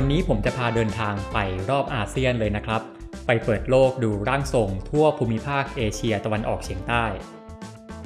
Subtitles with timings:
[0.00, 1.38] วันนี้ผมจะพาเดินทางไป
[1.70, 2.82] รอบอาเซียนเลยนะครับ
[3.26, 7.04] ไปเปิดโลกดูร่างทรงทั่วภูมิภาคเอเชียตะวันออกเฉียงใต้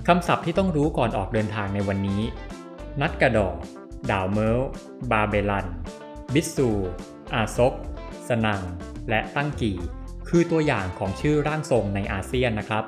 [0.07, 2.23] คำศัพท์ที่ต้องรู้ก่อนออกเดินทางในวันนี้
[3.01, 3.51] นัดกระดอ
[4.11, 4.59] ดาวเมิล
[5.11, 5.67] บาเบลัน
[6.35, 6.69] บิสซู
[7.35, 7.75] อาซก
[8.29, 8.63] สนัง
[9.09, 9.79] และตั้งกี่
[10.29, 12.85] คือตัวอย่างของชื่อร่างทรงในอาเซียนนะครับ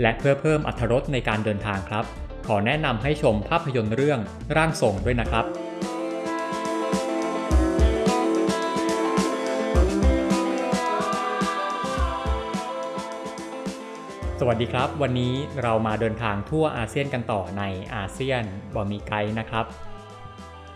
[0.00, 2.04] และเพื่อเพิ่มอรรถรสในการเดินทางครับ
[2.46, 4.20] ขอแนะนำให้ชมภาพยนตร์เรื่อง
[4.56, 5.46] ร่างทรงด้วยนะครับ
[14.42, 17.62] สวัสดีครับ วันนี้เรามาเดินทางทั่วอาเซียนกันต่อใน
[17.94, 18.42] อาเซียน
[18.74, 19.64] บอมีไกด์นะครับ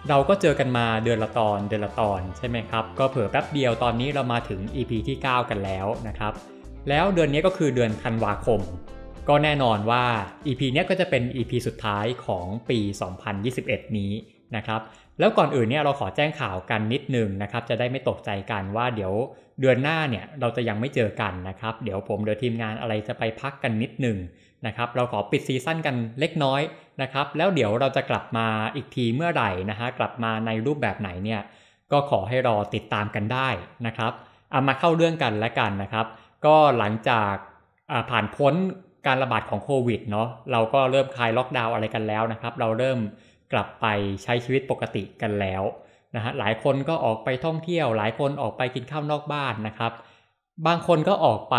[0.09, 6.33] เราก็เจอกันมาเดือนละตอนเดือนละตอนใช่ไหมครับ ก็เผื่อแป๊บเดียวตอนนี้เรามาถึง EP ที่ 9 กันแล้วนะครับ
[6.89, 8.61] แล้วเดือนนี้ก็คือเดือนธันวาคม
[9.29, 10.05] ก็แน่นอนว่า
[10.47, 12.79] EP เนี้ก็จะเป็น EP สุดท้ายของปี
[13.39, 14.13] 2021 นี้
[14.57, 14.81] นะครับ
[15.19, 19.13] แล้วก่อนอื่นเนี่ยเราขอแจ้งข่าวกันนิดนึงนะครับ จะได้ไม่ตกใจกันว่าเดี๋ยว
[19.61, 24.19] เดือนหน้าเนี่ยเราจะยังไม่เจอกันนะครับ เดี๋ยวผมเดี๋ยวทีมงานอะไรจะไปพักกันนิดนึง
[24.67, 26.61] นะครับ เราขอปิดซีซั่นกันเล็กน้อย
[27.03, 31.41] นะครับ แล้วเดี๋ยวเราจะกลับมาอีกทีเมื่อไหร่นะฮะกลับมาในรูปแบบไหนเนี่ย
[31.93, 33.49] ก็ขอให้รอติดตามกันได้
[33.87, 34.13] นะครับ
[34.51, 36.07] เอามาเข้าเรื่องกันแล้วกันนะครับ
[36.47, 37.35] ก็หลังจาก
[38.11, 38.55] ผ่านพ้น
[39.07, 42.99] การระบาดของโควิดเนาะเราก็เริ่มคลายล็อกดาวน์อะไรกันแล้วนะครับ เราเริ่ม
[43.53, 43.87] กลับไป
[44.23, 45.63] ใช้ชีวิตปกติกันแล้ว
[46.17, 49.93] นะฮะหลายคนก็ออกไปท่องเที่ยว หลายคนออกไปกินข้าวนอกบ้านนะครับ
[50.67, 51.57] บางคนก็ออกไป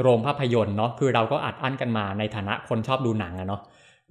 [0.00, 3.62] โรงภาพยนตร์เนาะคือเราก็อัดอั้นกันมาในฐานะคนชอบดูหนังอะเนาะ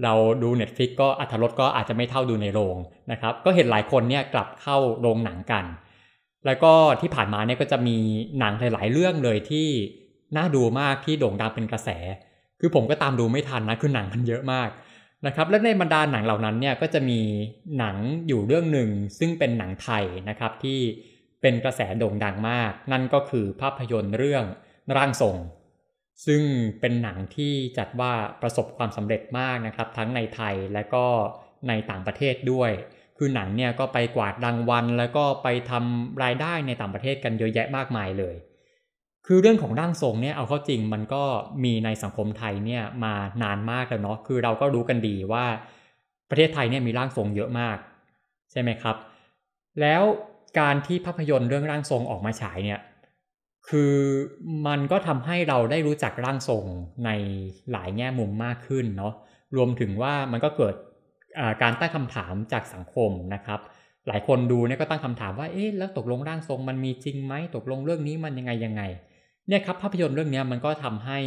[0.04, 2.78] เราดู Netflix ก็อัตรสก็อาจจะไม่เท่าดูในโรง
[3.12, 5.66] นะครับก็เห็นหลายคนเนี่ยกลับเข้าโรงหนังกัน
[6.46, 7.98] แล้วก็ที่ผ่านมาเนี่ยก็จะมี
[8.40, 9.68] หนังหลาย ๆ เรื่องเลยที่
[10.38, 11.90] น่าดูมากที่โด่งดังเป็นกระแส
[12.60, 14.70] คือผมก็ตามดูไม่ทันนะคือหนังมันเยอะมาก
[15.26, 17.20] นะครับและในบรรดาหนังเหล่านั้นเนี่ยก็จะมี
[17.78, 17.98] หนัง
[18.28, 18.90] อยู่เรื่องหนึ่ง
[19.20, 20.80] ซึ่งเป็นหนังไทยนะครับที่
[21.42, 24.46] เป็นกระแสโด่งดังมาก นั่นก็คือภาพยนตร์เรื่อง
[24.96, 25.38] ร่างทรง
[26.26, 26.42] ซึ่ง
[26.80, 31.06] เป็นหนังที่จัดว่าประสบความสำเร็จมากนะครับ ทั้งในไทยและก็
[31.68, 32.72] ในต่างประเทศด้วย
[33.18, 38.36] คือหนังเนี่ยก็ไปกวาดรางวัล แล้วก็ไปทำรายได้ในต่างประเทศกันเยอะแยะมากมายเลย
[39.28, 41.24] คือเรื่องของร่างทรงเนี่ยเอาเข้าจริงมันก็
[41.64, 45.46] มีในสังคมไทยเนี่ยมานานมากแล้วเนาะคือเราก็รู้กันดีว่า
[46.30, 47.78] ประเทศไทยเนี่ยมีร่างทรงเยอะมาก
[48.52, 48.96] ใช่ไหมครับ
[49.82, 50.04] แล้ว
[50.60, 52.80] การที่ภาพยนตร์เรื่องร่างทรงออกมาฉายเนี่ย
[53.70, 53.96] คือ
[54.68, 56.66] มันก็ทำให้เราได้รู้จักร่างทรง
[57.06, 57.10] ใน
[57.72, 59.14] หลายแง่มุมมากขึ้นเนาะ
[59.56, 60.76] รวมถึงว่ามันก็เกิด
[61.62, 63.60] การตั้งคำถามจากสังคมนะครับ
[64.08, 68.82] หลายคนดูเนี่ยก็ตั้งคำถามว่าเอ๊ะแล้วตกลงร่างทรงมันมีจริงไหมตกลงเรื่องนี้มันยังไงยังไง
[69.48, 71.20] เนี่ยครับภาพยนตร์เรื่องนี้มันก็ทำให้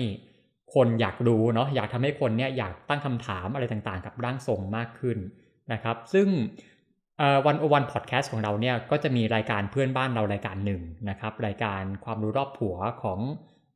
[0.75, 5.19] คนอยากรู้เนาะอยากทำให้คนเนี่ยอยากตั้งคำถามอะไรต่างๆ กับร่างทรงมากขึ้น
[5.73, 6.29] นะครับ ซึ่ง
[7.47, 13.21] วันโอวันพอดแคสต์ของเราเนี่ยก็จะมีรายการเพื่อนบ้านเรารายการหนึ่งนะครับรายการความรู้รอบผัวของ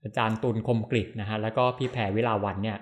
[0.02, 2.78] อาจารย์ตุลคมกฤชนะฮะแล้วก็พี่แพรวิลาวันเนี่ย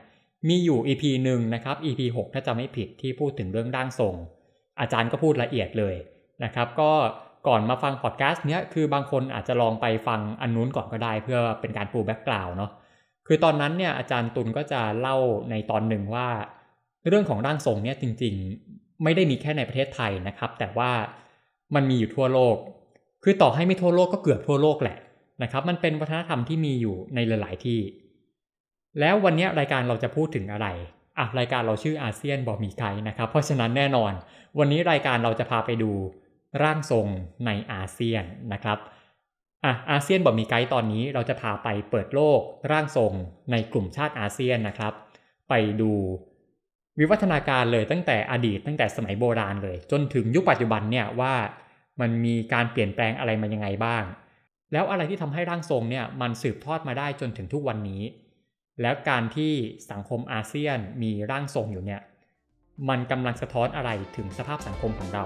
[0.48, 4.14] มีอยู่ EP หนึ่งนะครับ EP 6 ถ้าจะไม่ผิดที่พูดถึงเรื่องร่างทรง
[4.80, 5.94] อาจารย์ก็พูดละเอียดเลย
[6.44, 6.92] นะครับ ก็
[7.46, 12.70] ก่อนมาฟังพอดแคสต์เนี้ยคือบางคนอาจจะลองไปฟังอันนู้นก่อนก็ได้เพื่อเป็นการปู background เนาะ
[13.26, 15.16] คือตอนนั้นเนี่ยอาจารย์ตุลก็จะเล่า
[15.50, 16.28] ในตอนหนึ่งว่า
[17.08, 20.90] เรื่องของร่างทรงเนี่ยจริงๆ ไม่ได้มีแค่ในประเทศไทยนะครับ แต่ว่า
[21.74, 22.56] มันมีอยู่ทั่วโลก
[23.24, 24.98] คือต่อให้ไม่ทั่วโลกก็เกือบทั่วโลกแหละ
[25.42, 27.80] นะครับมันเป็นวัฒนธรรมที่มีอยู่ในหลาย ๆ ที่
[29.00, 30.68] แล้ววันนี้รายการเราจะพูดถึงอะไร
[31.18, 34.12] อะรายการเราชื่ออาเซียนบอมีไกด์นะครับ เพราะฉะนั้นแน่นอน
[34.58, 35.92] วันนี้รายการเราจะพาไปดู
[36.62, 37.06] ร่างทรง
[37.46, 38.78] ในอาเซียนนะครับ
[39.64, 42.40] อะอาเซียนบอกมีไกด์ตอนนี้เราจะพาไปเปิดโลก
[42.72, 43.12] ร่างทรง
[43.50, 44.92] ในกลุ่มชาติอาเซียนนะครับ
[45.48, 45.92] ไปดู
[46.98, 51.34] วิวัฒนาการเลยตั้งแต่อดีตตั้งแต่สมัยโบราณเลย จนถึงยุคปัจจุบันเนี่ยว่า
[52.00, 54.04] มันมีการเปลี่ยนแปลงอะไรมายังไงบ้าง
[54.72, 58.02] แล้วอะไรที่ทำให้ร่างทรงเนี่ยมันสืบทอดมาได้จนถึงทุกวันนี้
[58.80, 59.52] แล้วการที่
[59.90, 62.00] สังคมอาเซียนมีร่างทรงอยู่เนี่ย
[62.88, 65.24] มันกำลังสะท้อนอะไรถึงสภาพสังคมของเรา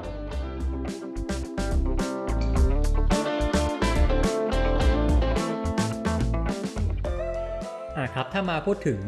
[8.18, 9.00] ครับถ้ามาพูดถึง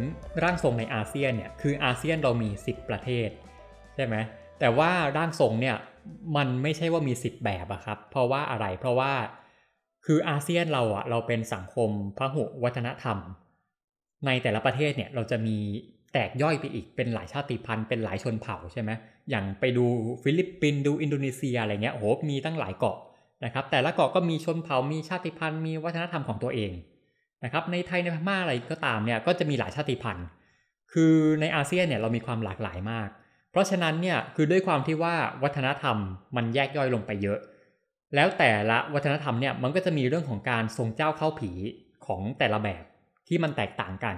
[0.43, 3.28] ร่างทรงในอาเซียนเนี่ยคืออาเซียนเรามี 10 ประเทศ
[3.94, 4.16] ใช่ไหม
[4.60, 5.76] แต่ว่าร่างทรงเนี่ย
[6.37, 9.12] มันไม่ใช่ว่ามี 10 แบบอะครับ เพราะว่าอะไรเพราะว่า
[10.06, 13.19] คืออาเซียนเราอะเราเป็นสังคมพหุวัฒนธรรม
[14.26, 15.56] ในแต่ละประเทศเนี่ยเราจะมี
[16.12, 18.90] แตกย่อยไปอีกเป็นหลายชาติพันธุ์เป็นหลายชนเผ่าใช่ไหม
[19.31, 19.84] อย่างไปดู
[20.22, 22.96] ฟิลิปปินส์ดูอินโดนีเซียอะไรเงี้ยโหมีตั้งหลายเกาะ
[23.44, 26.72] นะครับแต่ละเกาะก็มีชนเผ่ามีชาติพันธุ์มีวัฒนธรรมของตัวเอง
[27.44, 30.26] นะครับในไทยในพม่าอะไรก็ตามเนี่ยก็จะมีหลายชาติพันธุ์
[30.93, 33.08] คือในอาเซียนเนี่ยเรามีความหลากหลายมาก
[33.50, 35.96] เพราะฉะนั้นเนี่ยคือด้วยความที่ว่าวัฒนธรรม
[36.37, 37.38] มันแยกย่อยลงไปเยอะ
[38.14, 41.50] แล้วแต่ละวัฒนธรรมเนี่ยมันก็จะมีเรื่องของการทรงเจ้าเข้าผี
[42.06, 42.85] ของแต่ละแบบ
[43.29, 44.17] ที่มันแตกต่างกัน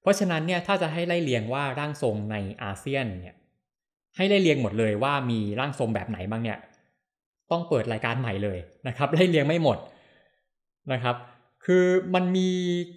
[0.00, 3.36] เพราะฉะนั้นเนี่ยถ้าจะให้ไล่เลียงว่าร่างทรงในอาเซียนเนี่ย
[4.16, 6.58] ให้ไล่เลียงหมดเลยว่ามีร่างทรงแบบไหนบ้างเนี่ย
[7.50, 9.78] ต้องเปิดรายการใหม่เลยนะครับไล่เลียงไม่หมด
[10.92, 11.16] นะครับ
[11.66, 12.48] คือมันมี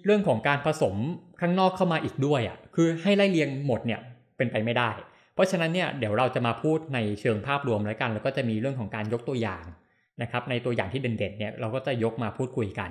[0.04, 0.96] เรื่องของการผสม
[1.40, 4.00] ข้างนอกเข้ามาอีกด้วยอะคือให้ไล่เรียงหมดเนี่ย
[4.36, 4.90] เป็นไปไม่ได้
[5.34, 9.64] เพราะฉะนั้นเนี่ยเดี๋ยวเราจะมาพูดในเชิงภาพรวมแล้วกัน แล้วก็จะมีเรื่องของการยกตัวอย่าง
[10.22, 12.90] นะครับในตัวอย่างที่เด่นๆเนี่ยเราก็จะยกมาพูดคุยกัน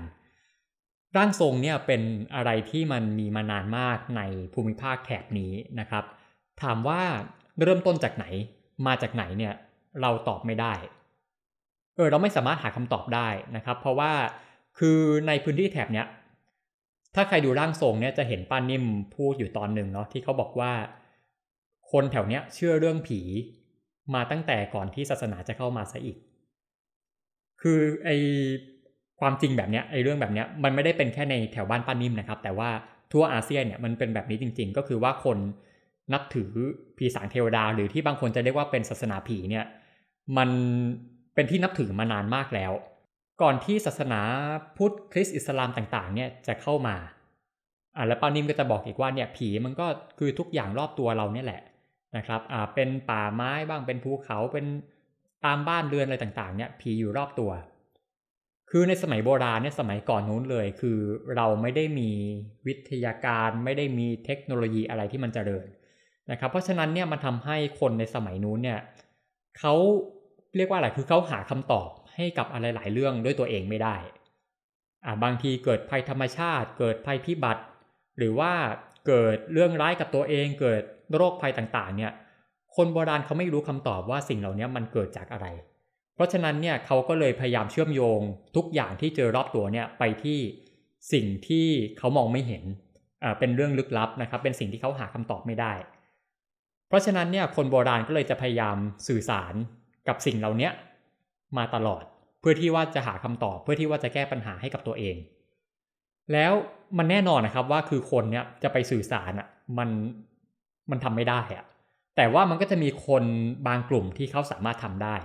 [1.18, 2.02] ร่างทรงเนี่ยเป็น
[2.36, 4.22] อะไรที่มันมีมานานมากใน
[4.54, 6.04] ภูมิภาคแถบนี้นะครับ
[6.62, 7.02] ถามว่า
[7.62, 8.26] เริ่มต้นจากไหน
[8.88, 9.54] มาจากไหนเนี่ย
[10.02, 10.74] เราตอบไม่ได้
[11.96, 14.12] เออเราไม่สามารถหาคำตอบได้นะครับ เพราะว่า
[14.80, 16.08] คือในพื้นที่แถบเนี้ย
[17.16, 18.86] ถ้าใครดูร่างทรงเนี่ยจะเห็นป้านิ่ม
[19.16, 20.72] พูดอยู่ตอนหนึ่งเนาะที่เขาบอกว่า
[21.92, 23.20] คนแถวเนี้ยเชื่อเรื่องผี
[24.14, 26.18] มาตั้งแต่ก่อนที่ศาสนาจะเข้ามาซะอีก
[27.62, 28.10] คือไอ
[29.20, 32.70] ความจริงแบบเนี้ยไอเรื่องแบบเนี้ยมันไม่ได้เป็นแค่ในแถวบ้านป้านิ่มนะครับ แต่ว่า
[33.12, 35.38] ทั่วอาเซียนเนี่ยมันเป็นแบบนี้จริง ๆ ก็คือว่าคน
[36.14, 36.52] นับถือ
[36.98, 39.66] ผีสางเทวดา หรือที่บางคนจะเรียกว่าเป็นศาสนาผีเนี่ย
[40.38, 40.50] มัน
[41.36, 42.72] เป็นที่นับถือมานานมากแล้ว
[43.42, 44.22] ก่อนที่ศาสนา
[44.78, 46.96] พุทธคริสต์อิสลามต่างๆ เนี่ยจะเข้ามา
[47.96, 49.88] อ่าแล้วปานิมก็จะบอกอีกว่าเนี่ยผีมันก็
[50.20, 51.62] คือทุกอย่างรอบตัวเราเนี่ยแหละ
[52.18, 54.66] นะครับอ่าเป็นป่าไม้บ้างเป็นภูเขาเป็น
[55.46, 57.52] ตามบ้านเรือนอะไรต่างๆ เนี่ยผีอยู่รอบตัว
[58.70, 60.98] คือในสมัยโบราณเนี่ยสมัยก่อนนู้นเลย คือ
[61.36, 62.10] เราไม่ได้มี
[62.68, 65.68] วิทยาการไม่ได้มีเทคโนโลยีอะไรที่มันจเจริญ
[66.32, 68.80] นะครับ เพราะฉะนั้นเนี่ยมันทำให้คนในสมัยนู้นเนี่ย
[69.60, 69.74] เขา
[70.56, 71.90] เรียกว่าอะไรคือเขาหาคำตอบ
[72.20, 73.96] ให้กับอะไรหลายเรื่องด้วยตัวเองไม่ได้
[75.06, 77.64] อ่าบางทีเกิดภัยธรรมชาติ เกิดภัยพิบัติ
[78.18, 78.54] หรือว่า
[79.08, 80.82] เกิดเรื่องร้ายกับตัวเอง เกิด
[81.16, 82.14] โรคภัยต่างๆ เนี่ย
[82.76, 85.48] คนโบราณเขาไม่รู้คำตอบว่าสิ่งเหล่านี้มันเกิดจากอะไร
[86.16, 88.22] เพราะฉะนั้นเนี่ยเขาก็เลยพยายามเชื่อมโยง
[88.56, 90.40] ทุกอย่างที่เจอรอบตัวเนี่ยไปที่
[91.14, 91.68] สิ่งที่
[91.98, 92.64] เขามองไม่เห็น
[93.24, 95.74] อ่าเป็นเรื่องลึกลับนะครับ เป็นสิ่งที่เขาหาคำตอบไม่ได้
[96.88, 98.78] เพราะฉะนั้นเนี่ยคนโบราณก็เลยจะพยายาม
[99.08, 99.54] สื่อสาร
[100.08, 100.70] กับสิ่งเหล่านี้
[101.58, 102.04] มาตลอด
[102.40, 105.16] เพื่อที่ว่าจะหาคำตอบ เพื่อที่ว่าจะแก้ปัญหาให้กับตัวเอง
[106.34, 106.54] แล้ว
[106.98, 109.48] มันแน่นอนนะครับว่าคือคนเนี้ยจะไปสื่อสารอะ
[109.78, 109.90] มัน
[110.92, 111.66] มันทำไม่ได้อะ
[112.16, 113.24] แต่ว่ามันก็จะมีคน
[113.68, 115.16] บางกลุ่มที่เขาสามารถทำได้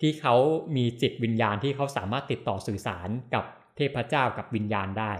[0.00, 0.34] ที่เขา
[0.76, 3.44] มีจิตวิญญาณที่เขาสามารถติดต่อสื่อสารกับ
[3.76, 5.12] เทพเจ้ากับวิญญาณได้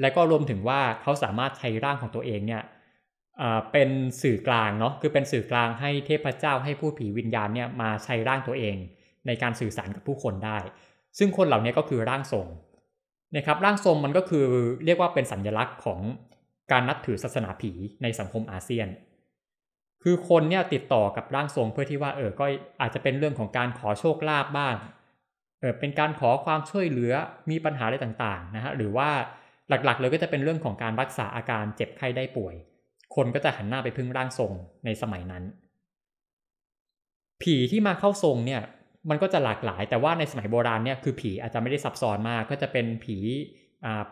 [0.00, 2.62] และก็รวมถึงว่าเขาสามารถใช้ร่างของตัวเองเนี่ย
[3.72, 3.90] เป็น
[4.22, 8.76] สื่อกลางเนาะคือเป็นสื่อกลางให้เทพเจ้าให้ผู้ผีวิญญาณเนี่ยมาใช้ร่างตัวเอง
[9.28, 10.58] ในการสื่อสารกับผู้คนได้
[11.18, 12.46] ซึ่งคนเหล่านี้ก็คือร่างทรง
[13.36, 14.44] นะครับร่างทรงมันก็คือ
[14.84, 16.00] เรียกว่าเป็นสัญลักษณ์ของ
[16.72, 17.72] การนับถือศาสนาผี
[18.02, 18.88] ในสังคมอาเซียน
[20.02, 22.44] คือคนเนี่ยติดต่อกับร่างทรงเพื่อที่ว่าเออก็
[22.80, 24.76] อาจจะเป็นเรื่องของการขอโชคลาภบ้าง
[25.60, 27.12] เออเป็นการขอความช่วยเหลือ
[27.50, 29.10] มีปัญหาอะไรต่างๆนะฮะหรือว่า
[29.68, 32.54] หลักๆเลยก็จะเป็นเรื่องของการรักษาอาการเจ็บไข้ได้ป่วย
[33.14, 34.52] คนก็จะหันหน้าไปพึ่งร่างทรง
[34.84, 35.44] ในสมัยนั้น
[37.42, 38.62] ผีที่มาเข้าทรงเนี่ย
[39.10, 43.18] มันก็จะหลากหลาย แต่ว่าในสมัยโบราณเนี่ยคือผีอาจจะไม่ได้ซับซ้อนมาก ก็จะเป็นผี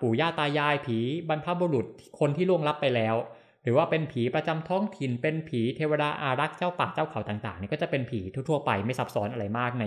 [0.01, 1.87] ปู่ย่าตายาย ผีบรรพบุรุษ
[2.21, 3.17] คนที่ล่วงลับไปแล้ว
[3.63, 9.85] หรือว่าเป็นผีประจำท้องถิ่น เป็นผีเทวดาอารักษ์เจ้าป่าเจ้าเขาต่างๆนี่ก็จะเป็นผีทั่วๆไปไม่ซับซ้อนอะไรมากใน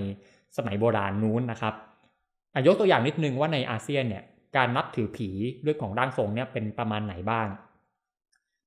[0.57, 1.73] สมัยโบราณนู้นนะครับ
[2.67, 4.23] ยกตัวอย่างนิดนึงว่าในอาเซียนเนี่ย
[4.57, 5.29] การนับถือผี
[5.63, 7.47] เรื่องของร่างทรงเนี่ยเป็นประมาณไหนบ้าง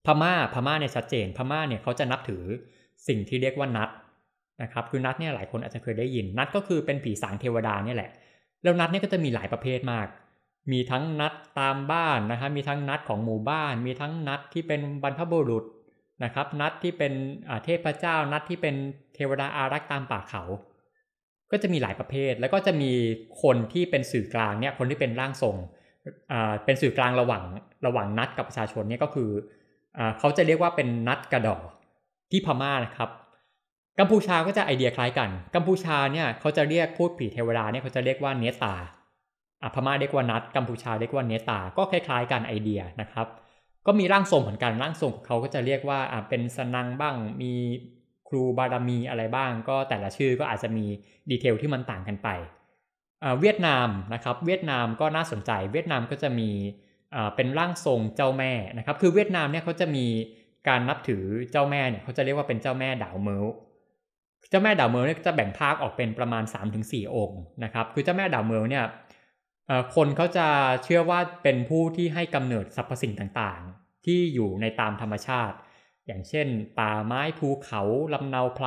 [0.06, 2.44] พม่าพม่าเนี่ยชัดเจน พม่าเนี่ยเขาจะนับถือ
[3.08, 3.88] สิ่งที่เรียกว่านัด
[4.62, 8.10] นะครับคือนัดเนี่ยหลายคนอาจจะเคยได้ยินนัดก็คือเป็นผีสางเทวดาเนี่ยแหละ
[8.62, 10.06] แล้วนัดเนี่ยก็จะมีหลายประเภทมาก
[10.72, 15.64] มีทั้งนัดตามบ้านนะครับมีทั้งนัดของหมู่บ้าน มีทั้งนัดที่เป็นบรรพบุรุษ
[16.24, 17.12] นะครับนัดที่เป็น
[17.64, 18.74] เทพเจ้านัดที่เป็น
[19.14, 20.42] เทวดาอารักษ์ตามป่าเขา
[21.50, 22.92] ก็จะมีหลายประเภท แล้วก็จะมี
[23.42, 25.56] คนที่เป็นสื่อกลางเนี่ยคนที่เป็นร่างทรง
[26.64, 27.42] เป็นสื่อกลางระหว่าง
[27.86, 29.30] ระหว่างนัดกับประชาชนเนี่ยก็คือ
[30.18, 31.58] เขาจะเรียกว่าเป็นนัดกระดอ
[32.30, 33.10] ที่พม่านะครับ
[33.98, 38.74] กัมพูชาก็จะไอเดียคล้ายกัน กัมพูชาเนี่ยเขาจะเรียกพูดผีเทวดาเนี่ยเขาจะเรียกว่าเนตา
[39.62, 43.26] อะพม่าเรียกว่านัดกัมพูชาเรียกว่าเนตา ก็คล้ายๆกันไอเดียนะครับ
[43.86, 47.52] ก็มีร่างทรงเหมือนกันร่างทรงของเขาก็จะเรียกว่าอ่าเป็นสนังบ้าง มี
[48.28, 50.86] ครูบารมีอะไรบ้าง ก็แต่ละชื่อก็อาจจะมี
[51.30, 52.28] ดีเทลที่มันต่างกันไป
[53.40, 56.50] เวียดนามนะครับ เวียดนามก็น่าสนใจ เวียดนามก็จะมี
[57.36, 60.06] เป็นร่างทรงเจ้าแม่นะครับ คือเวียดนามเนี่ยเขาจะมี
[60.68, 63.44] การนับถือเจ้าแม่เนี่ยเขาจะเรียกว่าเป็นเจ้าแม่ดาวเมิล
[64.52, 66.44] เจ้าแม่ดาวเมิลเนี่ยจะแบ่งภาคออกเป็นประมาณ
[66.78, 68.84] 3-4 องค์นะครับคือเจ้าแม่ดาวเมิลเนี่ย
[69.94, 70.46] คนเขาจะ
[70.84, 75.56] เชื่อว่าเป็นผู้ที่ให้กำเนิดสรรพสิ่งต่างๆ ที่อยู่ในตามธรรมชาติ
[76.06, 76.46] อย่างเช่น
[76.78, 77.82] ป่าไม้ภูเขา
[78.14, 78.66] ลำเนาไพร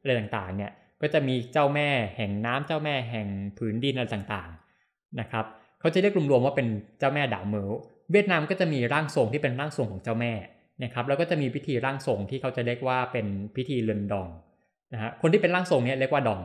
[0.00, 5.44] อะไรต่างๆเนี่ยก็จะมีเจ้าแม่แห่งน้ำเจ้าแม่แห่งผืนดินอะไรต่างๆนะครับ
[5.80, 7.70] เขาจะเรียกรวมๆว่าเป็นเจ้าแม่ดาวเมิล
[8.12, 10.32] เวียดนามก็จะมีร่างทรงที่เป็นร่างทรงของเจ้าแม่
[10.84, 13.26] นะครับแล้วก็จะมีพิธีร่างทรงที่เขาจะเรียกว่าเป็น
[13.56, 14.30] พิธีเลินดอง
[14.92, 16.40] นะฮะคนที่เป็นร่างทรงเนี่ยเรียกว่าดอง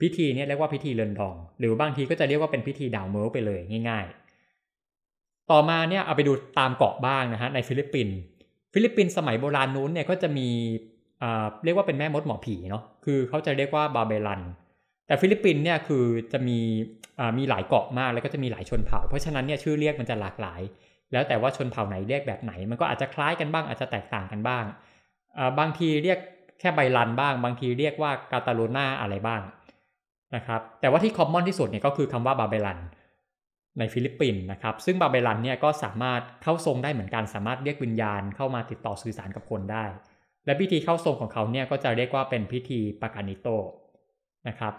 [0.00, 4.04] พิธีเนี่ยเรียกว่าพิธีเลินดอง หรือบางทีก็จะเรียกว่าเป็นพิธีดาวเมิลไปเลยง่าย
[4.78, 8.16] ๆ ต่อมาเนี่ยเอาไปดูตามเกาะบ้างนะฮะในฟิลิปปินส์
[8.74, 10.48] ฟิลิปปินส์สมัยโบราณนู้นเนี่ยก็จะมี
[11.64, 14.40] เรียกว่าเป็นแม่มดหมอผีเนาะคือเขาจะเรียกว่าบาเบลัน
[15.06, 16.58] แต่ฟิลิปปินส์เนี่ยคือจะมี
[17.38, 20.60] มีหลายเกาะมากแล้วก็จะมีหลายชนเผ่า เพราะฉะนั้นเนี่ยชื่อเรียกมันจะหลากหลาย
[21.12, 24.64] แล้วแต่ว่าชนเผ่าไหนเรียกแบบไหน มันก็อาจจะคล้ายกันบ้างอาจจะแตกต่างกันบ้าง
[25.58, 26.18] บางทีเรียก
[26.60, 29.40] แค่ใบลันบ้าง บางทีเรียกว่ากาตาโลนาอะไรบ้าง
[30.36, 32.78] นะครับแต่ว่าที่ common ที่สุดเนี่ยก็คือคำว่าบาเบลัน
[33.78, 39.84] ในฟิลิปปินส์นะครับซึ่งบาเบลันเนี่ยก็สามารถเข้าทรงได้เหมือนกันสามารถเรียกวิญญาณเข้ามาติดต่อสื่อสารกับคนได้
[40.46, 43.48] และพิธีเข้าทรงของเขาเนี่ยก็จะเรียกว่าเป็นพิธีปากานิโต
[44.48, 44.74] นะครับ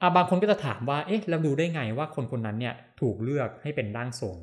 [0.00, 4.36] อาบางคนก็จะถามว่าเอ๊ะเราดูได้ไงว่าคนคนนั้นเนี่ยถูกเลือกให้เป็นร่างทรง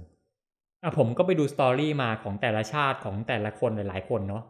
[0.83, 4.43] อะผมก็ไปดู story มาของแต่ละชาติของแต่ละคนหลายๆคนเนาะ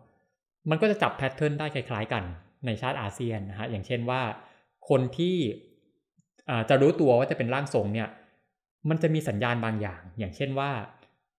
[0.69, 2.23] มันก็จะจับ pattern ได้คล้าย ๆ กัน
[2.65, 4.21] ในชาติอาเซียนนะฮะอย่างเช่นว่า
[4.89, 5.37] คนที่
[6.69, 8.09] จะรู้ตัวว่าจะเป็นร่างทรงเนี่ย
[8.89, 10.71] มันจะมีสัญญาณบางอย่าง อย่างเช่นว่า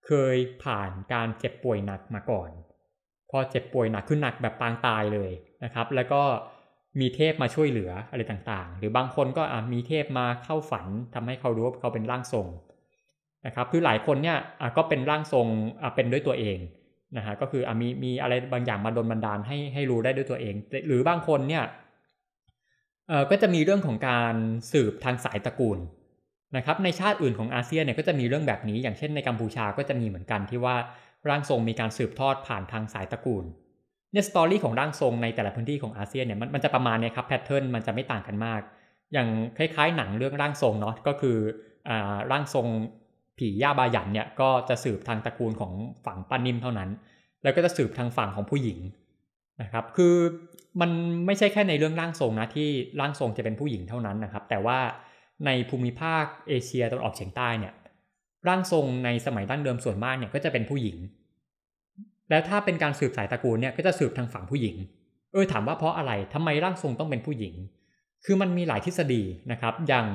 [0.06, 2.50] เคยผ่านการเจ็บป่วยหนักมาก่อน
[3.30, 5.30] พอเจ็บป่วยหนักขึ้นหนักแบบปางตายเลย
[5.64, 6.22] นะครับ แล้วก็
[7.00, 9.42] มีเทพมาช่วยเหลืออะไรต่างๆ หรือบางคนก็
[9.72, 12.46] มีเทพมาเข้าฝันทำให้เขารู้ว่าเขาเป็นร่างทรง
[13.46, 14.38] นะครับคือหลายคนเนี่ย
[14.76, 15.46] ก็เป็นร่างทรง
[15.94, 16.58] เป็นด้วยตัวเอง
[17.16, 20.54] นะฮะก็คืออมีมีอะไรบางอย่างมาดนบันดาลให้ให้รู้ได้ด้วยตัวเอง
[20.88, 21.64] หรือบางคนเนี่ย
[23.30, 24.34] ก็จะมีเรื่องของการ
[24.72, 25.78] สืบทางสายตระกูล
[26.56, 30.76] นะครับในชาติอื่นของอาเซียนเนี่ยก็จะมีเรื่องแบบนี้ อย่างเช่นในกัมพูชาก็จะมีเหมือนกันที่ว่า
[31.28, 33.44] ร่างทรงมีการสืบทอดผ่านทางสายตระกูล
[34.12, 38.60] เนี่ยสตอรี่ของร่างทรงในแต่ละพื้นที่ของอาเซียนเนี่ยมันมันจะประมาณนี้ครับแพทเทิร์นมันจะไม่ต่างกันมาก
[39.12, 41.36] อย่างคล้ายๆ หนังเรื่องร่างทรงเนาะก็คือ
[41.88, 42.66] อ่าร่างทรง
[43.38, 45.72] ผีย่าบาหยันเนี่ยก็จะสืบทางตระกูลของ
[46.06, 46.90] ฝั่งป้านิ่มเท่านั้น
[47.42, 48.78] แล้วก็จะสืบทางฝั่งของผู้หญิง
[49.62, 50.14] นะครับ คือ
[50.80, 50.90] มัน
[51.26, 52.68] ไม่ใช่แค่ในเรื่องร่างทรงนะที่
[53.00, 54.78] ร่างทรงจะเป็นผู้หญิงเท่านั้นนะครับ แต่ว่า
[55.46, 57.74] ในภูมิภาคเอเชียตะวันออกเฉียงใต้เนี่ย
[58.48, 60.96] ร่างทรงในสมัยดั้งเดิมส่วนมากเนี่ยก็จะเป็นผู้หญิง
[62.30, 64.76] แล้วถ้าเป็นการสืบสายตระกูลเนี่ยก็จะสืบทางฝั่งผู้หญิง
[65.32, 67.54] เออถามว่าเพราะอะไรทำไมร่างทรงต้องเป็นผู้หญิง
[68.24, 70.06] คือมันมีหลายทฤษฎีนะครับ อย่าง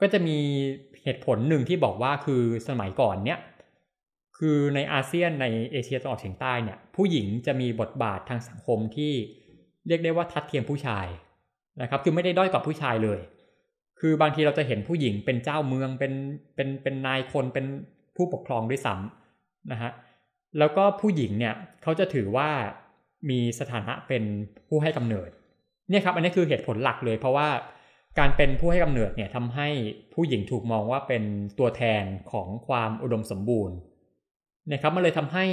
[0.00, 0.38] ก็จะมี
[1.02, 3.40] เหตุผลหนึ่งที่บอกว่าคือสมัยก่อนเนี่ย
[4.38, 9.12] คือในอาเซียนในเอเชียตะวันออกเฉียงใต้เนี่ยผู้หญิงจะมีบทบาททางสังคมที่
[9.88, 11.06] เรียกได้ว่าทัดเทียมผู้ชาย
[11.82, 13.20] นะครับคือไม่ได้ด้อยกว่าผู้ชายเลย
[14.00, 16.12] คือบางทีเราจะเห็นผู้หญิงเป็นเจ้าเมืองเป็น
[16.54, 17.66] เป็นเป็นนายคนเป็น
[18.16, 19.90] ผู้ปกครองด้วยซ้ำนะฮะ
[20.58, 22.48] แล้วก็ผู้หญิงเนี่ยเขาจะถือว่า
[23.30, 24.22] มีสถานะเป็น
[24.68, 25.30] ผู้ให้กำเนิด
[25.90, 27.48] เนี่ยครับอันนี้คือเหตุผลหลักเลย เพราะว่า
[28.18, 29.68] การเป็นผู้ให้กำเนิดเนี่ยทำให้
[30.14, 31.22] ผู้หญิงถูกมองว่าเป็น
[31.58, 33.76] ตัวแทนของความอุดมสมบูรณ์
[34.72, 35.44] นะครับมันเลยทำให้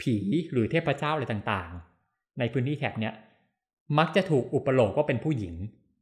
[0.00, 0.16] ผี
[0.52, 3.14] หรือเทพเจ้าอะไรต่างๆ ในพื้นที่แถบเนี้ย
[3.98, 5.54] มักจะถูกอุปโลกว่าเป็นผู้หญิง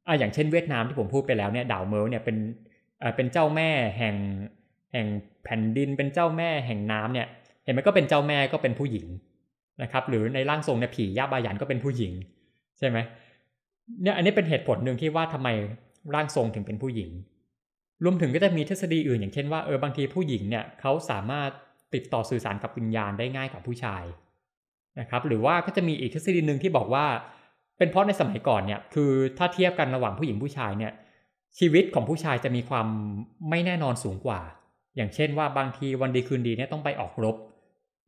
[0.06, 2.36] อะอย่างเช่นเวียดนามที่ผมพูดไปแล้วเนี่ยดาวเมิร์เนี่ยเป็น
[3.02, 4.16] อ่าเป็นเจ้าแม่แห่ง
[4.92, 5.06] แห่ง
[5.44, 7.26] แผ่นดินเป็นเจ้าแม่แห่งน้ำเนี่ย
[7.64, 9.06] เห็นไหมก็เป็นเจ้าแม่ก็เป็นผู้หญิง
[9.82, 12.12] นะครับ หรือในร่างทรงเนี่ยผีย่าบายันก็เป็นผู้หญิง
[12.78, 12.98] ใช่ไหม
[14.02, 15.48] เนี่ยอันนี้เป็นเหตุผลหนึ่งที่ว่าทำไม
[16.14, 17.10] ร่างทรงถึงเป็นผู้หญิง
[18.04, 21.50] รวมถึงก็จะมีทฤษฎีอื่น อย่างเช่นว่าเออบางทีผู้หญิงเนี่ยเขาสามารถ
[21.94, 24.02] ติดต่อสื่อสารกับวิญญาณได้ง่ายกว่าผู้ชาย
[25.00, 27.06] นะครับหรือว่าก็จะมีอีกทฤษฎีหนึ่งที่บอกว่า
[27.78, 30.92] เป็นเพราะในสมัยก่อนเนี่ยคือถ้าเทียบกันระหว่างผู้หญิงผู้ชายเนี่ย
[31.58, 32.86] ชีวิตของผู้ชายจะมีความ
[33.50, 34.40] ไม่แน่นอนสูงกว่า
[34.96, 37.36] อย่างเช่นว่าบางทีวันดีคืนดีเนี่ยต้องไปออกรบ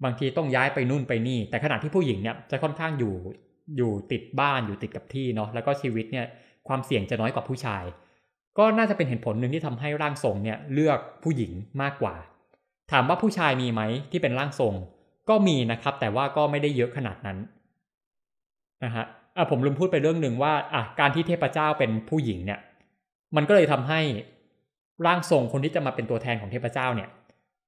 [0.04, 3.14] บางทีต้องย้ายไปนู่นไปนี่ แต่ขณะที่ผู้หญิงเนี่ยจะค่อนข้างอยู่
[3.76, 6.26] อยู่ติดบ้านอยู่ติดกับที่เนาะแล้วก็ชีวิตเนี่ย
[6.68, 7.84] ความเสี่ยงจะน้อยกว่าผู้ชาย
[8.58, 12.14] ก็น่าจะเป็นเหตุผลหนึ่งที่ทำให้ร่างทรงเนี่ยเลือกผู้หญิงมากกว่า
[12.92, 14.74] ถามว่าผู้ชายมีไหมที่เป็นร่างทรง
[15.28, 17.38] ก็มีนะครับ แต่ว่าก็ไม่ได้เยอะขนาดนั้น
[18.84, 19.04] นะฮะ
[19.36, 22.60] อะผมลืมพูดไปเรื่องหนึ่งว่าอะการที่เทพเจ้าเป็นผู้หญิงเนี่ย
[23.36, 24.00] มันก็เลยทำให้
[25.06, 27.08] ร่างทรงคนที่จะมาเป็นตัวแทนของเทพเจ้าเนี่ย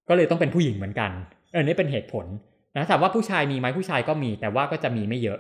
[0.09, 1.11] ก็เลยต้องเป็นผู้หญิงเหมือนกัน
[1.53, 2.27] เออนี่เป็นเหตุผล
[2.77, 5.39] นะถามว่าผู้ชายมีไหมผู้ชายก็มี แต่ว่าก็จะมีไม่เยอะ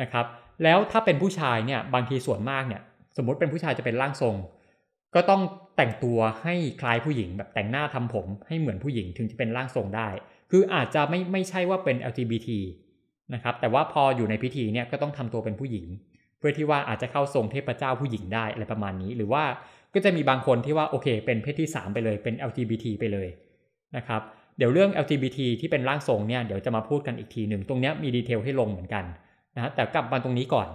[0.00, 0.26] นะครับ
[0.62, 2.82] แล้วถ้าเป็นผู้ชายเนี่ยบางทีส่วนมากเนี่ย
[3.16, 4.36] สมมติเป็นผู้ชายจะเป็นร่างทรง
[5.14, 5.42] ก็ต้อง
[5.76, 10.08] แต่งตัวให้คล้ายผู้หญิงแบบแต่งหน้าทำผมให้เหมือนผู้หญิงถึงจะเป็นร่างทรงได้
[10.50, 12.48] คืออาจจะไม่ไม่ใช่ว่าเป็น LGBT
[13.34, 15.86] นะครับแต่ว่าพออยู่ในพิธีเนี่ยก็ต้องทำตัวเป็นผู้หญิง
[16.38, 19.44] เพื่อที่ว่าอาจจะเข้าทรงเทพเจ้าผู้หญิงได้อะไรประมาณนี้ หรือว่า
[19.94, 23.28] ก็จะมีบางคนที่ว่าโอเค เป็นเพศที่ 3 ไปเลยเป็น LGBT ไปเลย
[23.96, 24.20] นะครับ
[24.58, 29.04] เดี๋ยวเรื่อง LGBT ที่เป็นร่างทรงเนี่ยเดี๋ยวจะมาพูดกันอีกทีหนึ่งตรงนี้มีดีเทลให้ลงเหมือนกัน
[29.56, 30.68] นะแต่กลับมาตรงนี้ก่อน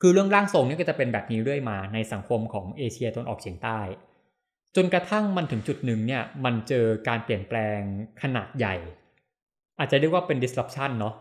[0.00, 3.80] คือเรื่องร่างทรงนี่ก็จะเป็นแบบนี้เรื่อยมาในสังคมของเอเชียตะวันออกเฉียงใต้
[4.76, 7.78] จนกระทั่งมันถึงจุดหนึ่งเนี่ยมันเจอการเปลี่ยนแปลง
[8.22, 8.74] ขนาดใหญ่
[9.78, 11.14] อาจจะเรียกว่าเป็น disruption เนาะ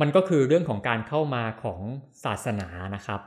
[0.00, 1.80] มันก็คือเรื่องของการเข้ามาของ
[2.24, 3.20] ศาสนานะครับ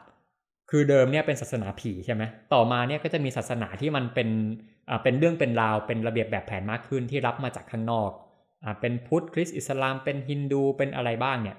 [0.69, 4.29] คือเดิมเนี่ยเป็นศาสนาผีใช่ไหมต่อมาเนี่ยก็จะมีศาสนาที่มันเป็น
[4.89, 8.09] อ่าเป็นเรื่องเป็นราวเป็นระเบียบแบบแผนมากขึ้นที่รับมาจากข้างนอก
[8.63, 11.57] อ่าเป็นพุทธคริสต์อิสลามเป็นฮินดูเป็นอะไรบ้างเนี่ย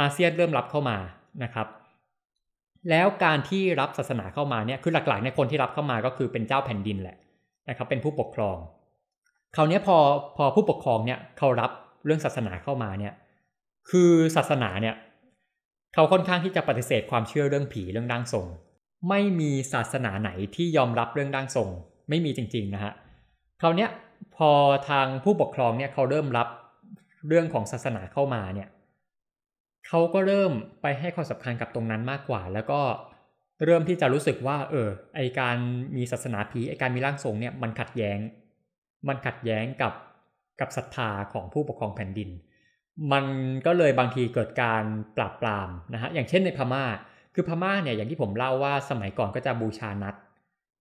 [0.00, 0.96] อาเซียนเริ่มรับเข้ามา
[1.42, 1.66] นะครับ
[2.90, 7.16] แล้วการที่รับศาสนาเข้ามาเนี่ยคือหลักๆในคนที่รับเข้ามาก็คือเป็นเจ้าแผ่นดินแหละ
[7.68, 8.56] นะครับ เป็นผู้ปกครอง
[9.56, 9.96] คราวนี้พอ
[10.36, 11.70] พอผู้ปกครองเนี่ยเขารับ
[12.04, 13.12] เรื่องศาสนาเข้ามาเนี่ย
[13.90, 14.94] คือศาสนาเนี่ย
[15.94, 18.46] เขาค่อนข้างที่จะปฏิเสธความเชื่อเรื่องผีเรื่องร่างทรง
[19.08, 21.68] ไม่มีศาสนาไหนที่ยอมรับเรื่องร่างทรง
[22.08, 22.92] ไม่มีจริง ๆนะฮะ
[23.60, 23.86] คราวนี้
[24.36, 24.50] พอ
[24.88, 26.48] ทางผู้ปกครองเนี่ยเขาเริ่มรับ
[27.28, 28.68] เรื่องของศาสนาเข้ามาเนี่ย
[29.86, 32.80] เขาก็เริ่มไปให้ความสำคัญกับตรงนั้นมากกว่า แล้วก็
[33.64, 35.56] เริ่มที่จะรู้สึกว่า เออ ไอการ
[35.96, 38.18] มีศาสนาผีไอการมีร่างทรงเนี่ยมันขัดแย้ง
[39.08, 39.92] มันขัดแย้งกับ
[40.60, 42.30] กับศรัทธาของผู้ปกครองแผ่นดิน
[43.12, 43.24] มัน
[43.66, 44.84] ก็เลยบางทีเกิดการ
[45.16, 46.84] ปราบปรามนะฮะอย่างเช่นในพมา่า
[47.34, 50.14] คือพม่าเนี่ยอย่างที่ผมเล่าว่าสมัยก่อนก็จะบูชานัด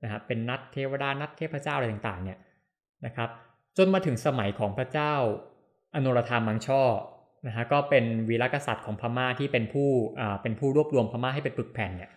[0.04, 2.40] นะครับเป็นนัดเทวดานัดเทพเจ้าอะไรต่างๆเนี่ย
[3.06, 3.30] นะครับ
[3.78, 5.14] จนมาถึงสมัยของพระเจ้า
[5.96, 6.82] อนุรธามังช่อ
[7.48, 9.88] นะฮะก็เป็นวีรกษัตริย์ของพม่าที่เป็นผู้
[10.20, 12.12] อ่าเป็นผู้รวบรวมพม่าให้เป็นปึกแผ่นเนี่ย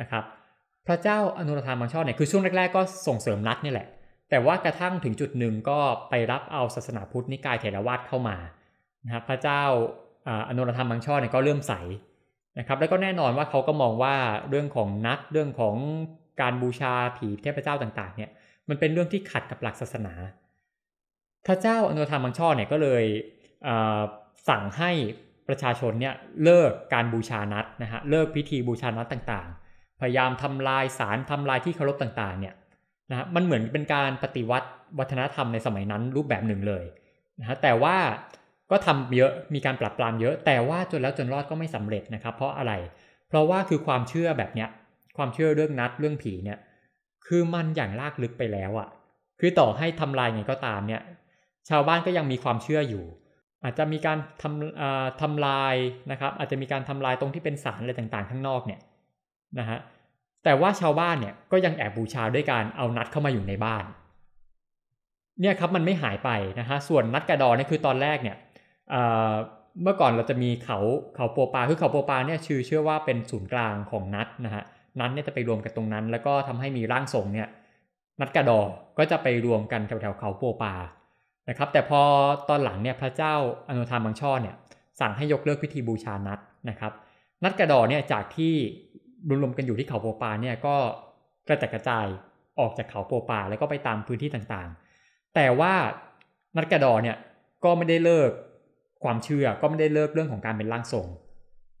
[0.00, 0.24] นะครับ
[0.86, 3.86] พระเจ้าอนุรธามังช่อเนี่ยคือช่วงแรกๆก็ส่งเสริมนัดนี่แหละ
[4.30, 5.78] แต่ว่ากระทั่งถึงจุดหนึ่งก็
[6.10, 8.36] ไปรับเอาศาสนาพุทธนิกายเถรวาทเข้ามา
[9.04, 9.62] นะครับพระเจ้า
[10.48, 11.72] อนุรธรรมมังช่อเนี่ยก็เริ่มใส
[12.58, 14.14] นะครับแล้วก็แน่นอนว่าเขาก็มองว่า
[14.48, 15.76] เรื่องของนัดเรื่องของ
[16.40, 18.30] การบูชาผีเทพเจ้าต่างๆเนี่ย
[18.68, 20.14] มันเป็นเรื่องที่ขัดกับหลักศาสนา
[21.46, 23.04] พระเจ้าอนุรธรรมมังช่อเนี่ยก็เลย
[24.48, 24.90] สั่งให้
[25.48, 32.54] ประชาชนเนี่ยเลิกการบูชานัดนะฮะเลิกพิธีบูชานัดต่างๆ พยายามทำลายสารทำลายที่เคารพต่างๆเนี่ย
[33.10, 36.84] นะฮะมันเหมือนเป็นการปฏิวัติวัฒนธรรมในสมัยนั้นรูปแบบหนึ่งเลย
[37.40, 37.96] นะฮะแต่ว่า
[38.70, 42.72] ก็ทำเยอะมีการปรับปรามเยอะ แต่ว่าจนแล้วจนรอดก็ไม่สำเร็จนะครับ เพราะอะไร
[43.28, 44.68] เพราะว่าคือความเชื่อแบบเนี้ย
[45.16, 46.58] ความเชื่อเรื่องนัดเรื่องผีเนี่ย
[47.26, 48.88] คือมันอย่างลากลึกไปแล้วอะ่ะ
[49.40, 51.02] คือต่อให้ทำลายไงก็ตามเนี่ย
[51.68, 53.04] ชาวบ้านก็ยังมีความเชื่ออยู่
[53.64, 55.74] อาจจะมีการทำทำลาย
[56.10, 58.80] นะครับอาจจะมีการทำลายตรงที่เป็นสารอะไรต่างๆ ข้างนอกเนี่ย
[59.58, 59.78] นะฮะ
[60.44, 63.84] แต่ว่าชาวบ้านเนี่ยก็ยังแอบบูชาด้วยการเอานัดเข้ามาอยู่ในบ้าน
[65.40, 68.36] เนี่ยครับมันไม่หายไปนะฮะส่วนนัดกระดอเนี่คือตอนแรกเนี่ย
[69.82, 70.78] เมื่อก่อนเราจะมีเขา
[71.16, 74.62] เขาโปปาคือเขาโปปาเนี่ยชื่อเชื่อว่าเป็นศูนย์กลางของนัดนะฮะ
[75.00, 77.48] นัดเนี่ยจะไปรวมกันตรงนั้น แล้วก็ทำให้มีร่างทรงเนี่ย
[78.20, 78.60] นัดกระดอ
[78.98, 80.74] ก็จะไปรวมกันแถวๆเขาโปปา
[81.48, 82.00] นะครับ แต่พอ
[82.48, 83.34] ตอนหลังเนี่ยพระเจ้า
[83.68, 84.54] อนุธามบังช่อเนี่ย
[85.00, 86.38] สั่งให้ยกเลิกพิธีบูชานัด
[86.70, 86.92] นะครับ
[87.44, 88.54] นัดกระดอเนี่ยจากที่
[89.42, 90.74] รวมกันอยู่ที่เขาโปปาเนี่ยก็
[91.48, 92.06] กระจัดกระจาย
[92.60, 95.72] ออกจากเขาโปปาแล้วก็ไปตามพื้นที่ต่างๆ แต่ว่า
[96.56, 97.16] นัดกระดอเนี่ย
[97.64, 98.30] ก็ไม่ได้เลิก
[99.04, 101.06] ความเชื่อก็ไม่ได้เลิกเรื่องของการเป็นร่างทรง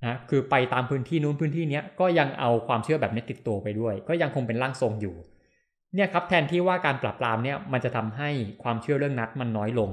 [0.00, 5.14] นะคือไปตามพื้นที่นู้นพื้นที่นี้ก็ยังเอาความเชื่อแบบนี้ติดตัวไปด้วย ก็ยังคงเป็นร่างทรงอยู่
[5.94, 8.30] เนี่ยครับแทนที่ว่าการปราบปรามเนี่ยมันจะทำให้
[8.62, 9.90] ความเชื่อเรื่องนัดมันน้อยลง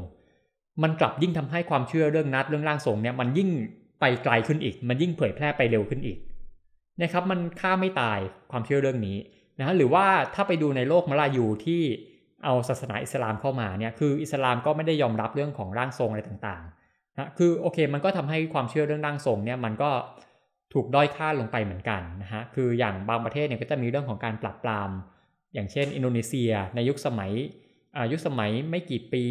[0.84, 3.50] มันกลับยิ่งทำให้ความเชื่อเรื่องนัดเรื่องร่างทรงเนี่ยมันยิ่ง
[4.00, 6.18] ไปไกลขึ้นอีก มันยิ่งเผยแพร่ไปเร็วขึ้นอีก
[7.02, 8.20] นะครับมันฆ่าไม่ตาย
[8.52, 9.18] ความเชื่อเรื่องนี้
[9.60, 10.06] นะหรือว่า
[10.36, 11.82] ถ้าไปดูในโลกมลายูที่
[12.44, 19.90] เอาศาสนาอิสลามเข้ามาเนี่ยคืออิสลามก็ไม่ได้ยอมรับเรื่องของร่างทรงอะไรต่างๆนะคือโอเค มันก็ทำให้ความเชื่อเรื่องร่างทรงเนี่ยมันก็
[20.74, 24.90] ถูกด้อยค่าลงไปเหมือนกันนะฮะคืออย่างบางประเทศเนี่ยก็จะมีเรื่องของการปรับปราม
[25.54, 27.32] อย่างเช่น อินโดนีเซีย ในยุคสมัย
[28.12, 29.24] ยุคสมัยไม่กี่ปี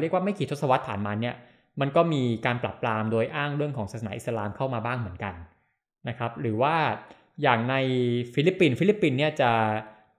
[0.00, 1.34] เรียกว่าไม่กี่ทศวรรษผ่านมาเนี่ย
[1.80, 5.34] มันก็มีการปราบปรามโดยอ้างเรื่องของศาสนาอิสลามเข้ามาบ้างเหมือนกัน
[6.08, 6.74] นะครับหรือว่า
[7.42, 7.74] อย่างใน
[8.34, 9.50] ฟิลิปปินส์ฟิลิปปินส์เนี่ยจะ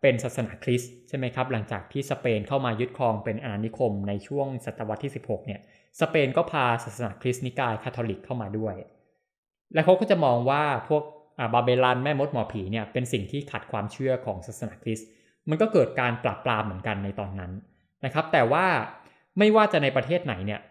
[0.01, 5.59] เป็นศาสนาคริสต์ใช่ไหมครับหลังจากที่สเปนเข้ามายึดครองเป็นอาณานิคมในช่วงศตวรรษที่ 16เนี่ย
[6.01, 8.75] สเปนก็พาศาสนาคริสต์นิกายคาทอลิกเข้ามาด้วย
[9.73, 11.03] และเขาก็จะมองว่าพวก
[11.53, 15.07] บาไบลันแม่มดหมอผีเนี่ยเป็นสิ่งที่ขัดความเชื่อของศาสนาคริสต์
[15.49, 17.51] มันก็เกิดการปราบปรามเหมือนกันในตอนนั้น
[18.05, 18.65] นะครับ แต่ว่า
[19.39, 20.61] ไม่ว่าจะในประเทศไหนเนี่ย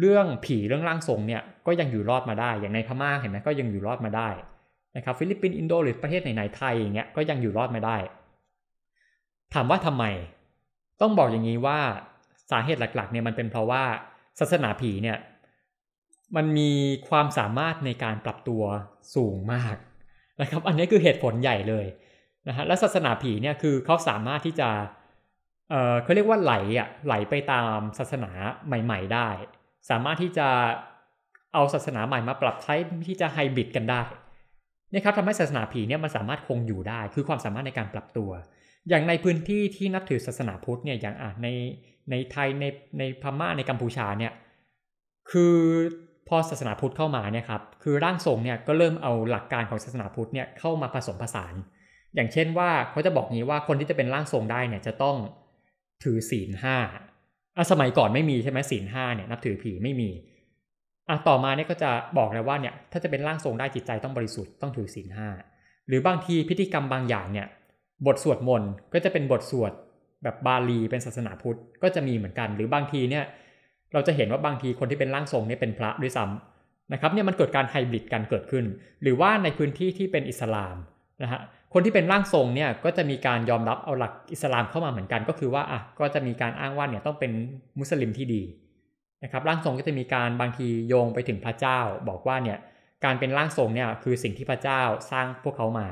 [0.00, 4.28] เรื่องผีเรื่องร่างทรงเนี่ยก็ยังอยู่รอดมาได้ อย่างในพม่าเห็นไหมก็ยังอยู่รอดมาได้
[4.96, 7.96] นะครับฟิลิปปินส์อินโดหรือประเทศไหนๆไทยอย่างเงี้ยก็ยังอยู่รอดมาได้
[9.54, 10.04] ถามว่าทำไม
[11.00, 11.78] ต้องบอกอย่างนี้ว่า
[12.50, 13.82] สาเหตุหลักๆเนี่ยมันเป็นเพราะว่า
[14.40, 15.16] ศาสนาผีเนี่ย
[16.36, 16.70] มันมี
[17.08, 18.62] ความสามารถในการปรับตัว
[19.14, 19.76] สูงมาก
[20.40, 21.86] นะครับ อันนี้คือเหตุผลใหญ่เลย
[22.48, 24.68] นะฮะและศาสนาผีเนี่ยคือเขาสามารถที่จะ
[25.70, 28.30] เออเขาเรียกว่าไหลอะไหลไปตามศาสนา
[28.66, 29.28] ใหม่ ๆ ได้
[29.90, 30.48] สามารถที่จะ
[31.54, 32.74] เอาศาสนาใหม่มาปรับใช้
[33.06, 34.02] ที่จะไฮบริดกันได้
[34.92, 38.30] นี่ครับทำให้ศาสนาผีเนี่ยมันสามารถคงอยู่ได้ คือความสามารถในการปรับตัว
[38.88, 41.48] อย่างในพื้นที่ที่นับถือศาสนาพุทธเนี่ยอย่างอะใน
[42.10, 42.64] ในไทยใน
[42.98, 44.32] ในพม่าในกัมพูชาเนี่ย
[45.30, 45.56] คือ
[46.28, 51.54] พอศาสนาพุทธเข้ามาเนี่ยครับคือร่างทรงเนี่ยก็เริ่มเอาหลักการของศาสนาพุทธเนี่ยเข้ามาผสมผสาน
[52.14, 55.16] อย่างเช่นว่าเขาจะบอกงี้ว่าคนที่จะเป็นร่างทรงได้เนี่ยจะต้อง
[56.04, 56.76] ถือศีลห้า
[57.56, 60.10] อะสมัยก่อนไม่มีใช่ไหมศีลห้าเนี่ยนับถือผีไม่มี
[61.08, 65.28] อะต่อมาเนี่ยก็จะบอกเลยว่าเนี่ยถ้าจะเป็นร่างทรงได้จิตใจต้องบริสุทธิ์ต้องถือศีลห้า
[65.88, 67.46] หรือบางทีพิธีกรรมบางอย่างเนี่ย
[68.06, 69.72] บทสวดมนต์ก็จะเป็นบทสวด
[70.22, 73.24] แบบบาลีเป็นศาสนาพุทธก็จะมีเหมือนกัน หรือบางทีเนี่ย
[73.96, 78.64] เราจะเห็นว่าบางทีคนที่เป็นร่างทรงเนี่ยเป็นพระด้วยซ้ำนะครับเนี่ยมันเกิดการไฮบริดกันเกิดขึ้น
[79.02, 80.76] หรือว่าในพื้นที่ที่เป็นอิสลาม
[81.22, 81.40] นะฮะ
[81.72, 87.32] คนที่เป็นร่างทรงเนี่ยก็จะมีการยอมรับเอาหลักอิสลามเข้ามาเหมือนกัน ก็คือว่าอะก็จะมีการอ้างว่าเนี่ยต้องเป็น
[87.78, 88.42] มุสลิมที่ดี
[89.24, 91.78] นะครับร่างทรงก็จะมีการบางทีโยงไปถึงพระเจ้า
[92.08, 92.58] บอกว่าเนี่ย
[93.04, 94.80] การเป็นร่างทรงเนี่ยคือสิ่งที่พระเจ้า
[95.10, 95.88] สร้างพวกเขามา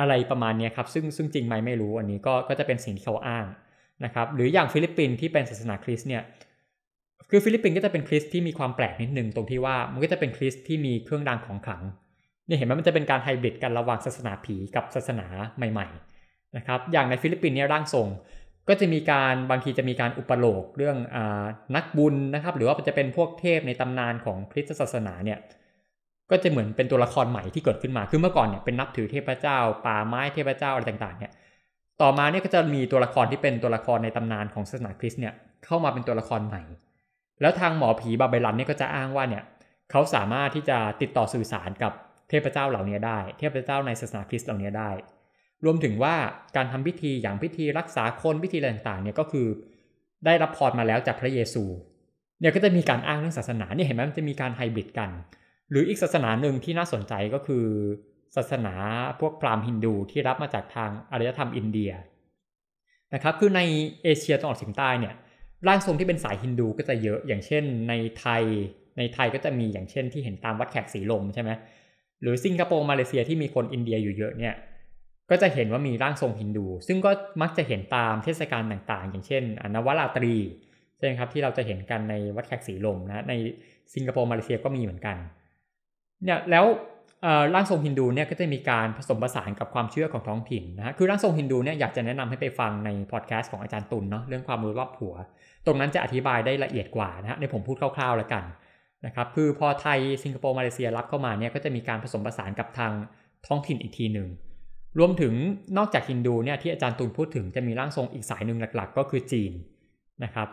[0.00, 3.46] อะไรประมาณนี้ครับซึ่งซึ่งจริงไหมไม่รู้อันนี้ก็ก็จะเป็นสิ่งที่เขาอ้าง
[4.04, 6.22] นะครับหรืออย่างฟิลิปปินส์ที่เป็นศาสนาคริสต์เนี่ย
[7.30, 11.82] คือฟิลิปปินส์ก็จะเป็นคริสต์ที่มีความแปลกนิดนึงตรงที่ว่ามันก็จะเป็นคริสต์ที่มีเครื่องรางของขลัง
[12.46, 15.26] เนี่ยเห็นไหมมันจะเป็นการไฮบริดกันระหว่างศาสนาผีกับศาสนา
[15.56, 18.08] ใหม่ๆนะครับอย่างในฟิลิปปินส์เนี่ยร่างทรง
[18.68, 21.16] ก็จะมีการบางทีจะมีการอุปโลกน์เรื่องอ
[21.76, 25.38] นักบุญนะครับ หรือว่าจะเป็นพวกเทพในตำนานของคริสตศาสนาเนี่ย
[26.30, 31.32] ก็จะเหมือนเป็นตัวละครใหม่ที่เกิดขึ้นมาคือเมื่อก่อนเนี่ยเป็นนับถือเทพเจ้า ป่าไม้เทพเจ้าอะไรต่างๆเนี่ย
[32.02, 36.62] ต่อมาเนี่ยก็จะมีตัวละครที่เป็นตัวละครในตำนานของศาสนาคริสต์เนี่ยเข้ามาเป็นตัวละครใหม่
[37.40, 39.44] แล้วทางหมอผีบาเบลันเนี่ยก็จะอ้างว่าเนี่ย
[39.90, 41.92] เขาสามารถที่จะติดต่อสื่อสารกับ
[42.28, 44.90] เทพเจ้าเหล่านี้ได้ เทพเจ้าในศาสนาคริสต์เหล่านี้ได้
[45.64, 46.14] รวมถึงว่า
[46.56, 49.46] การทำพิธีอย่างพิธีรักษาคนพิธีอะไรต่างๆเนี่ยก็คือ
[50.26, 51.64] ได้รับพรมาแล้วจากพระเยซู
[52.40, 55.10] เนี่ยก็จะมีการอ้างเรื่องศาสนาเนี่ยเห็นไหมมันจะมีการไฮบริดกัน
[55.70, 57.64] หรืออีกศาสนาหนึ่งที่น่าสนใจก็คือ
[58.36, 58.74] ศาสนา
[59.20, 61.92] พวกพราหมณ์ฮินดูที่รับมาจากทางอารยธรรมอินเดีย
[63.14, 63.60] นะครับคือใน
[64.02, 65.14] เอเชียตะวันออกเฉียงใต้เนี่ย
[65.68, 68.42] ร่างทรงที่เป็นสายฮินดูก็จะเยอะอย่างเช่น ในไทย
[68.98, 71.50] ในไทยก็จะมีอย่างเช่นที่เห็นตามวัดแขกสีลมใช่ไหม
[72.22, 74.54] หรือสิงคโปร์มาเลเซียที่มีคนอินเดียอยู่เยอะเนี่ย
[75.30, 77.10] ก็จะเห็นว่ามีร่างทรงฮินดู ซึ่งก็
[77.42, 80.34] มักจะเห็นตามเทศกาลต่างๆ อย่างเช่นอนวราตรี
[80.96, 83.32] ใช่ไหมครับที่เราจะเห็นกันในวัดแขกสีลมนะใน
[83.94, 85.16] สิงคโปร์มาเลเซียก็มีเหมือนกัน
[86.24, 86.64] เนี่ยแล้ว
[87.54, 95.14] ร่างทรงฮินดูเนี่ยก็จะมีการผสมผสานกับความเชื่อของท้องถิ่นนะคือร่างทรงฮินดูเนี่ยอยากจะแนะนำให้ไปฟังในพอดแคสต์ของอาจารย์ตุลเนาะเรื่องความรู้รอบหัว
[95.66, 98.44] ตรงนั้นจะอธิบายได้ละเอียดกว่านะฮะในผมพูดคร่าวๆแล้วกัน
[99.06, 102.92] นะครับคือพอไทยสิงคโปร์มาเลเซียรับเข้ามาเนี่ยก็จะมีการผสมผสานกับทาง
[103.46, 104.28] ท้องถิ่นอีกทีหนึ่ง
[104.98, 105.32] รวมถึง
[105.78, 109.52] นอกจากฮินดูเนี่ยที่อาจารย์ตุลพูดถึงจะมีร่างทรงอีกสายหนึ่งหลัก ๆ ก็คือจีน
[110.24, 110.48] นะครับ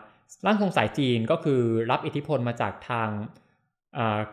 [0.46, 3.08] ร่างทรงสายจีนก็คือรับอิทธิพลมาจากทาง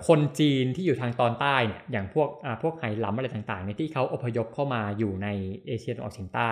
[0.08, 2.30] คนจีนที่อยู่ทางตอนใต้เนี่ยอย่างพวก
[2.62, 5.28] พวกไหหลำอะไรต่างๆเนี่ยที่เขาอพยพเข้ามาอยู่ใน
[5.68, 6.52] เอเชียตะวันออกเฉียงใต้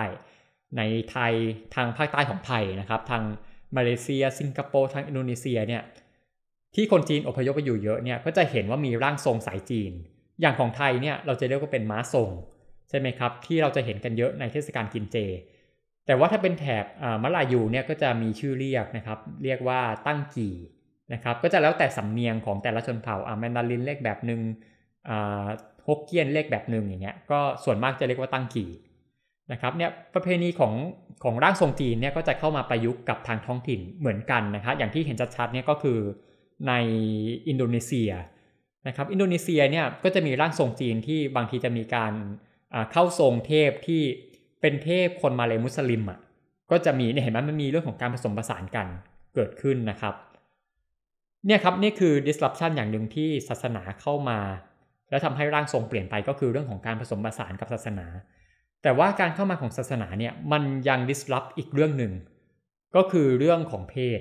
[0.76, 1.32] ในไทย
[1.74, 3.22] ทางภาคใต้ของไทยนะครับทาง
[3.76, 5.82] มาเลเซีย สิงคโปร์ทางอินโดนีเซียเนี่ย
[6.74, 9.92] ที่คนจีนอพยพไปอยู่เยอะเนี่ยก็จะเห็นว่ามีร่างทรงสายจีน
[10.40, 12.30] อย่างของไทยเนี่ยเราจะเรียกว่าเป็นม้าทรง
[12.88, 15.16] ใช่ไหมครับที่เราจะเห็นกันเยอะในเทศกาลกินเจ
[16.06, 16.84] แต่ว่าถ้าเป็นแถบ
[17.22, 20.54] มลายูเนี่ยก็จะมีชื่อเรียกนะครับ เรียกว่าตั้งกี่
[21.12, 24.40] นะครับก็จะแล้วแต่สำเนียงของแต่ละชนเผ่าอ่าแมนดารินเรียกแบบหนึ่ง
[25.08, 25.44] อ่า
[25.86, 28.70] ฮกเกี้ยนเรียกแบบหนึ่งอย่างเงี้ยก็ส่วนมากจะเรียกว่าตั้งกี่
[29.52, 30.74] นะครับเนี่ยประเพณีของ
[31.24, 35.98] ของร่างทรงจีนเนี่ยก็จะเข้ามาประยุกต์กับทางท้องถิ่นเหมือนกันนะครับอย่างที่เห็นชัดๆเนี่ยก็คือ
[36.68, 36.72] ใน
[37.48, 38.10] อินโดนีเซีย
[38.86, 42.12] นะครับอินโดนีเซียเนี่ยก็จะมีร่างทรงจีนที่บางทีจะมีการ
[42.92, 44.02] เข้าทรงเทพที่
[44.60, 46.18] เป็นเทพคนมาเลยมุสลิมอะ
[46.70, 48.86] ก็จะมีเนี่ยเห็นไหมมันมีเรื่องของการผสมผสานกัน
[49.34, 50.14] เกิดขึ้นนะครับ
[51.46, 54.38] เนี่ยครับนี่คือ disruption อย่างหนึ่งที่ศาสนาเข้ามา
[55.10, 58.06] แล้วทำให้ร่างทรงเปลี่ยนไปก็คือเรื่องของการผสมผสานกับศาสนา
[58.82, 62.12] แต่ว่าการเข้ามาของศาสนาเนี่ยมันยัง disrupt อีกเรื่องหนึ่ง
[62.96, 64.20] ก็คือเรื่องของเพศ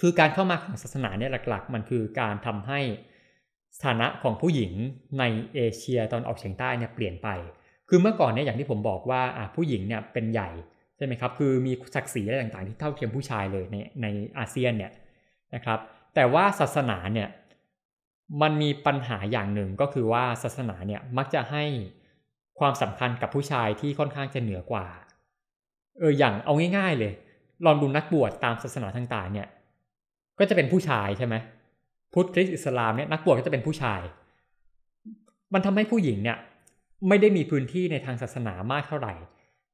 [0.00, 2.80] คือการเข้ามาของศาสนาเนี่ยหลักๆ มันคือการทำให้
[3.76, 4.72] สถานะของผู้หญิง
[5.18, 7.28] ในเอเชียตอนออกเฉียงใต้เนี่ยเปลี่ยนไป
[7.88, 9.22] คือเมื่อก่อนเนี่ยอย่างที่ผมบอกว่า
[9.56, 10.50] ผู้หญิงเนี่ยเป็นใหญ่
[10.96, 14.06] ใช่ไหมครับ คือมีศักดิ์ศรีอะไรต่างๆ ที่เท่าเทียมผู้ชายเลยในใน
[14.38, 14.92] อาเซียนเนี่ย
[15.54, 15.78] นะครับ
[16.14, 17.28] แต่ว่าศาสนาเนี่ย
[18.42, 21.64] มันมีปัญหาอย่างหนึ่งก็คือว่าศาสนาเนี่ยมักจะให้
[22.60, 24.86] ความสำคัญกับผู้ชายที่ค่อนข้างจะเหนือกว่า
[25.98, 27.12] เอออย่างเอาง่ายๆเลย
[27.66, 29.48] ลองดูนักบวชตามศาสนาต่างๆเนี่ย
[30.38, 31.34] ก็จะเป็นผู้ชายใช่ไหม
[32.14, 34.00] พุทธคริสต์อิสลามเนี่ยนักบวชก็จะเป็นผู้ชาย
[35.54, 36.38] มันทำให้ผู้หญิงเนี่ย
[37.08, 39.14] ไม่ได้มีพื้นที่ในทางศาสนามากเท่าไหร่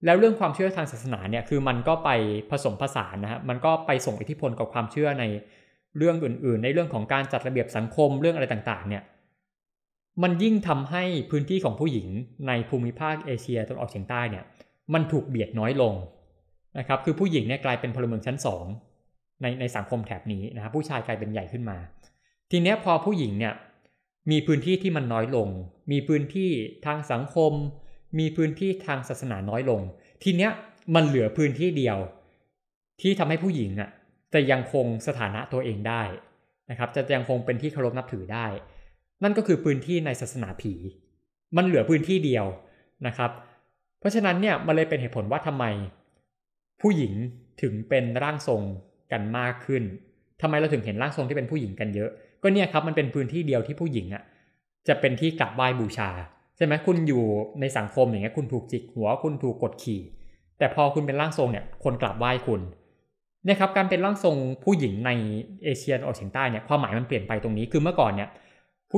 [0.05, 2.11] แล้วเรื่องความเชื่อทางศาสนาเนี่ยคือมันก็ไป
[2.51, 5.25] ผสมผสานนะฮะมันก็ไปส่งอิทธิพลกับความเชื่อใน
[5.99, 9.03] เรื่องอื่น ๆ ในเรื่องของการจัดระเบียบสังคมเรื่องอะไรต่างๆ เนี่ย
[10.23, 12.09] มันยิ่งทำให้พื้นที่ของผู้หญิง
[12.49, 14.45] ในภูมิภาคเอเชียตะวันออกเฉียงใต้เนี่ย
[14.95, 15.95] มันถูกเบียดน้อยลง
[16.79, 18.65] นะครับคือผู้หญิงเนี่ยกลายเป็นพลเมืองชั้นสอง
[19.43, 21.79] ในในสังคมแถบนี้นะครับผู้ชายกลายเป็นใหญ่ขึ้นมา
[22.51, 23.55] ทีเนี้ยพอผู้หญิงเนี่ย
[24.31, 25.49] มีพื้นที่ที่มันน้อยลง
[25.93, 26.51] มีพื้นที่
[26.87, 27.53] ทางสังคม
[28.19, 29.81] มีพื้นที่ทางศาสนาน้อยลง
[30.23, 30.51] ทีเนี้ย
[30.95, 31.99] มันเหลือพื้นที่เดียว
[33.01, 33.91] ที่ทำให้ผู้หญิงอะ
[34.35, 36.03] จะยังคงสถานะตัวเองได้
[36.71, 38.47] นะครับจะยังคงเป็นที่เคารพนับถือได้
[39.23, 40.73] นั่นก็คือพื้นที่ในศาสนาผี
[41.57, 42.47] มันเหลือพื้นที่เดียว
[43.07, 43.31] นะครับ
[44.01, 45.65] เพราะฉะนั้นเนี่ยมันเลยเป็นเหตุผลว่าทำไม
[46.81, 47.13] ผู้หญิง
[47.63, 48.63] ถึงเป็นร่างทรง
[49.13, 49.83] กันมากขึ้น
[50.43, 52.11] ทำไมเราถึงเห็นร่างทรงที่เป็นผู้หญิงกันเยอะ
[52.43, 54.23] ก็เนี่ยครับมันเป็นพื้นที่เดียวที่ผู้หญิงอะ
[54.89, 56.11] จะเป็นที่กราบไหว้บูชา
[56.57, 57.23] ใช่ไหมคุณอยู่
[57.61, 60.01] ในสังคมอย่างเงี้ยคุณถูกจิกหัวคุณถูกกดขี่
[60.59, 62.61] แต่พอคุณเป็นร่างทรงเนี่ยคนกราบไหว้คุณ
[63.45, 65.11] เนี่ยครับการเป็นร่างทรงผู้หญิงใน
[65.65, 68.29] เอเชียตะวันออกเฉียงใต้เนี่ยความหมายมันเปลี่ยนไปตรงนี้คือเมื่อก่อนเนี่ย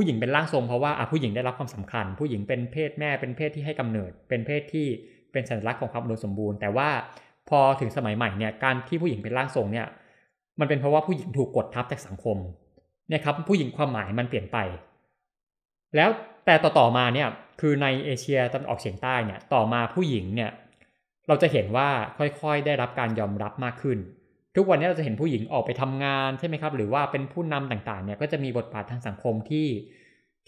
[0.00, 4.86] ผู้หญิงเป็นร่างทรงเพราะว่าผู้หญิงได้รับความสำคัญ ผู้หญิงเป็นเพศแม่เป็นเพศที่ให้กำเนิด เป็นเพศที่
[5.32, 6.88] เป็นสัญลักษณ์ของความอุดมสมบูรณ์ แต่ว่า
[7.48, 9.86] พอถึงสมัยใหม่เนี่ยการที่ผู้หญิงเป็นร่างทรงเนี่ย
[10.60, 12.36] มันเป็นเพราะว่าผู้หญิงถูกกดทับจากสังคม
[13.08, 14.58] เนี่ยครับผู้หญิงความหมายมันเปลี่ยนไป
[15.96, 16.10] แล้ว
[16.46, 17.28] แต่ต่อๆมาเนี่ย
[17.60, 20.50] คือในเอเชียตะวันออกเฉียงใต้เนี่ยต่อมาผู้หญิงเนี่ย
[21.28, 23.98] เราจะเห็นว่าค่อยๆได้รับการยอมรับมากขึ้น
[24.58, 29.66] ทุกวันนี้เราจะเห็นผู้หญิงออกไปทำงานใช่ไหมครับ หรือว่าเป็นผู้นำต่างๆเนี่ยก็จะมีบทบาททางสังคมที่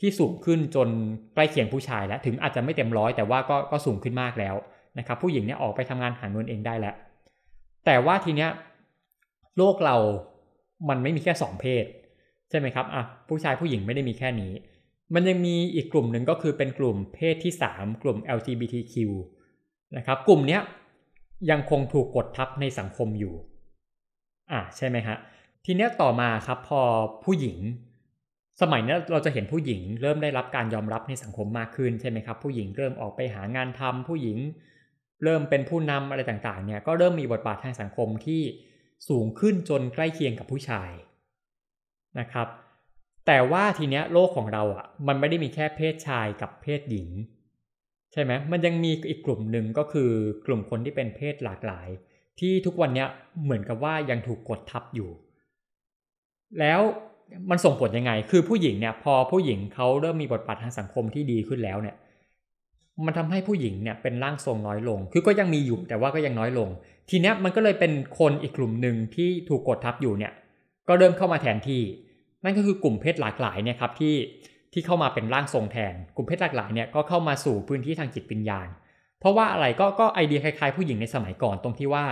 [0.00, 0.88] ที่สูงขึ้นจน
[1.34, 4.54] ใกล้เคียงผู้ชายแล้วถึงอาจจะไม่เต็มร้อยแต่ว่าก็ก็สูงขึ้นมากแล้ว
[4.98, 6.94] นะครับ ผู้หญิงเนี่ยออกไปทำงานหาเงินเองได้แล้ว
[7.86, 8.50] แต่ว่าทีเนี้ย
[9.56, 9.96] โลกเรา
[10.88, 11.84] มันไม่มีแค่สองเพศ
[12.50, 14.52] ใช่ไหมครับอะผู้ชายผู้หญิงไม่ได้มีแค่นี้
[15.14, 18.94] มันยังมีอีกกลุ่มหนึ่งก็คือเป็นกลุ่มเพศที่ 3 กลุ่ม LGBTQ
[19.96, 20.62] นะครับกลุ่มเนี้ย
[21.50, 23.34] ยังคงถูกกดทับในสังคมอยู่
[24.50, 25.16] อ่าใช่ไหมฮะ
[25.64, 26.82] ทีเนี้ยต่อมาครับพอ
[27.24, 27.58] ผู้หญิง
[28.60, 34.38] สมัยนี้เราจะเห็นผู้หญิง เริ่มได้รับการยอมรับในสังคมมากขึ้นใช่ไหมครับ ผู้หญิงเริ่มออกไปหางานทำผู้หญิง
[35.24, 38.42] เริ่มเป็นผู้นำอะไรต่างๆเนี่ยก็เริ่มมีบทบาททางสังคมที่
[39.08, 40.90] สูงขึ้นจนใกล้เคียงกับผู้ชาย
[42.18, 42.48] นะครับ
[43.26, 47.08] แต่ว่าทีเนี้ยโลกของเราอะมันไม่ได้มีแค่เพศชายกับเพศหญิง
[48.12, 50.10] ใช่ไหมมันยังมีอีกกลุ่มหนึ่งก็คือ
[50.46, 51.88] กลุ่มคนที่เป็นเพศหลากหลาย
[52.40, 53.06] ที่ทุกวันนี้
[53.44, 55.10] เหมือนกับว่ายังถูกกดทับอยู่
[56.60, 56.80] แล้ว
[57.50, 61.96] มันส่งผลยังไง คือผู้หญิงเนี่ยพอผู้หญิงเขาเริ่มมีบทบาททางสังคมที่ดีขึ้นแล้วเนี่ย
[63.06, 66.68] มันทำให้ผู้หญิงเนี่ยเป็นร่างทรงน้อยลง คือก็ยังมีอยู่แต่ว่าก็ยังน้อยลง
[67.10, 70.32] ทีเนี้ยมันก็เลยเป็นคนอีกกลุ่มหนึ่งที่ถูกกดทับอยู่เนี่ย
[70.88, 71.82] ก็เริ่มเข้ามาแทนที่
[72.44, 74.14] นั่นก็คือกลุ่มเพศหลากหลายเนี่ยครับที่
[74.72, 78.68] ที่เข้ามาเป็นร่างทรงแทน กลุ่มเพศหลากหลายเนี่ยก็เข้ามาสู่พื้นที่ทางจิตวิญญาณ
[79.20, 82.04] เพราะว่าอะไรก็ก็ไอเดียคล้ายๆผู้หญิงในสมัยก่อนตรงที่ว่า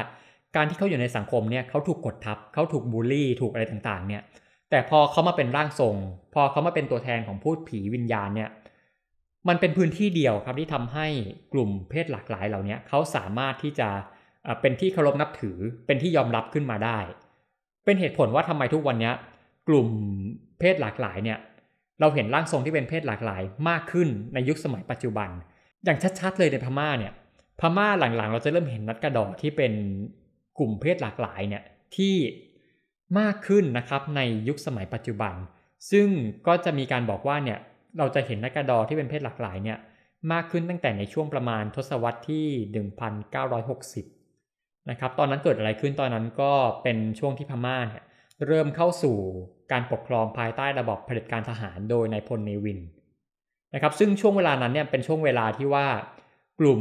[0.57, 4.23] การที่เขาอยู่ในสังคมเนี่ยเขาถูกกดทับเขาถูกบูลลี่ ถูกอะไรต่างๆ เนี่ย
[4.71, 5.97] แต่พอเขามาเป็นร่างทรง
[6.35, 8.51] พอเขามาเป็นตัวแทนของพูดผีวิญญาณเนี่ย
[9.49, 11.07] มันเป็นพื้นที่เดียวครับที่ทำให้
[11.53, 13.89] กลุ่มเพศหลากหลายเหล่านี้เขาสามารถที่จะ
[14.61, 15.57] เป็นที่เคารพนับถือ
[15.87, 16.99] เป็นที่ยอมรับขึ้นมาได้
[17.85, 19.13] เป็นเหตุผลว่าทำไมทุกวันนี้
[19.69, 19.89] กลุ่ม
[20.59, 21.39] เพศหลากหลายเนี่ย
[22.01, 25.29] เราเห็นร่างทรงที่เป็นเพศหลากหลายมากขึ้นในยุคสมัยปัจจุบัน
[25.85, 27.13] อย่างชัดๆเลยในพม่าเนี่ย
[27.61, 29.73] พม่าหลังๆ เราจะเริ่มเห็นนัดกระดอที่เป็น
[30.59, 31.63] กลุ่มเพศหลากหลายเนี่ย
[31.97, 32.15] ที่
[33.19, 35.35] มากขึ้นนะครับในยุคสมัยปัจจุบัน
[35.91, 36.09] ซึ่ง
[36.47, 37.59] ก็จะมีการบอกว่าเนี่ย
[37.99, 39.79] เราจะเห็นนักกระดอที่เป็นเพศหลากหลายเนี่ย
[40.33, 42.47] มากขึ้นตั้งแต่ในช่วงประมาณทศวรรษที่
[44.07, 48.05] 1960 นะครับ ตอนนั้นเกิดอะไรขึ้นตอนนั้นก็เป็นช่วงที่พม่าเนี่ย
[48.47, 49.17] เริ่มเข้าสู่
[49.73, 52.81] การปกครองภายใต้ระบบเผด็จการทหารโดยนายพลเนวิน
[53.75, 55.87] นะครับ ซึ่งช่วงเวลานั้นเนี่ยเป็นช่วงเวลาที่ว่า
[56.61, 56.81] กลุ่ม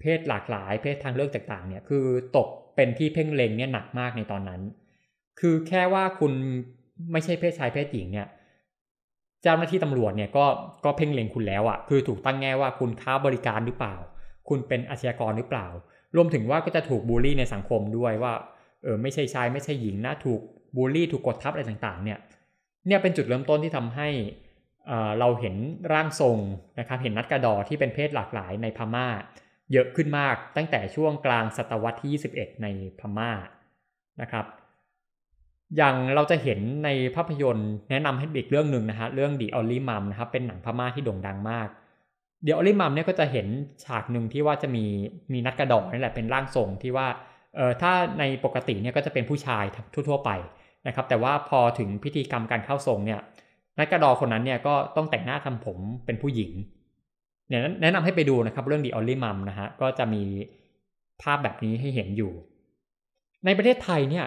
[0.00, 2.06] เพศหลากหลาย เพศทางเลือกต่างๆเนี่ยคือ
[2.36, 4.60] ตก เป็นที่เพ่งเล็งเนี่ยหนักมากในตอนนั้น
[5.40, 6.32] คือแค่ว่าคุณ
[7.12, 8.28] ไม่ใช่เพศชายเพศหญิงเนี่ย
[9.42, 10.44] เจ้าหน้าที่ตำรวจเนี่ยก็
[10.84, 13.96] ก็เพ่งเล็งคุณแล้วอะ่ะคือถูกตั้งแง่ว่าคุณค้าบริการหรือเปล่า
[14.48, 15.66] คุณเป็นอาชญากรหรือเปล่า
[16.16, 18.32] รวมถึงว่าก็จะถูกบูลลี่ในสังคมด้วยว่า
[18.82, 20.40] เออไม่ใช่ชายไม่ใช่หญิงนะถูก
[20.76, 22.18] บูลลี่ถูกกดทับอะไรต่างๆ เนี่ย
[22.86, 24.08] เนี่ยเป็นจุดเริ่มต้นที่ทำให้
[25.18, 25.54] เราเห็น
[25.92, 26.38] ร่างทรง
[26.78, 29.06] นะครับเห็นนัดกระดอที่เป็นเพศหลากหลายในพม่า
[29.72, 32.66] เยอะขึ้นมากตั้งแต่ช่วงกลางศตวรรษที่ 21 ใน
[32.98, 33.30] พม่า
[34.22, 34.46] นะครับ
[35.76, 41.68] อย่างเราจะเห็นในภาพยนตร์แนะนำให้อีกเรื่องหนึ่งนะฮะเรื่อง The Only Mum นะครับเป็นหนังพม่าที่โด่งดังมาก
[42.46, 43.46] The Only Mum เนี่ยก็จะเห็น
[43.84, 44.84] ฉากหนึ่งที่ว่าจะมี
[45.32, 47.06] มีนัดกระดอกนี่แหละเป็นร่างทรงที่ว่า
[47.56, 49.64] เออถ้าในปกติเนี่ยก็จะเป็นผู้ชาย
[50.08, 50.30] ทั่วๆไป
[50.86, 53.20] นะครับแต่ว่าพอถึงพิธีกรรมการเข้าทรงเนี่ย
[53.78, 56.52] นักกระดอคนนั้นเนี่ยก็ต้องแต่งหน้าทำผมเป็นผู้หญิง
[57.48, 60.22] เนี่ยแนะนำให้ไปดูนะครับเรื่อง The Only Mum นะฮะก็จะมี
[61.22, 62.32] ภาพแบบนี้ให้เห็นอยู่
[63.44, 64.26] ในประเทศไทยเนี่ย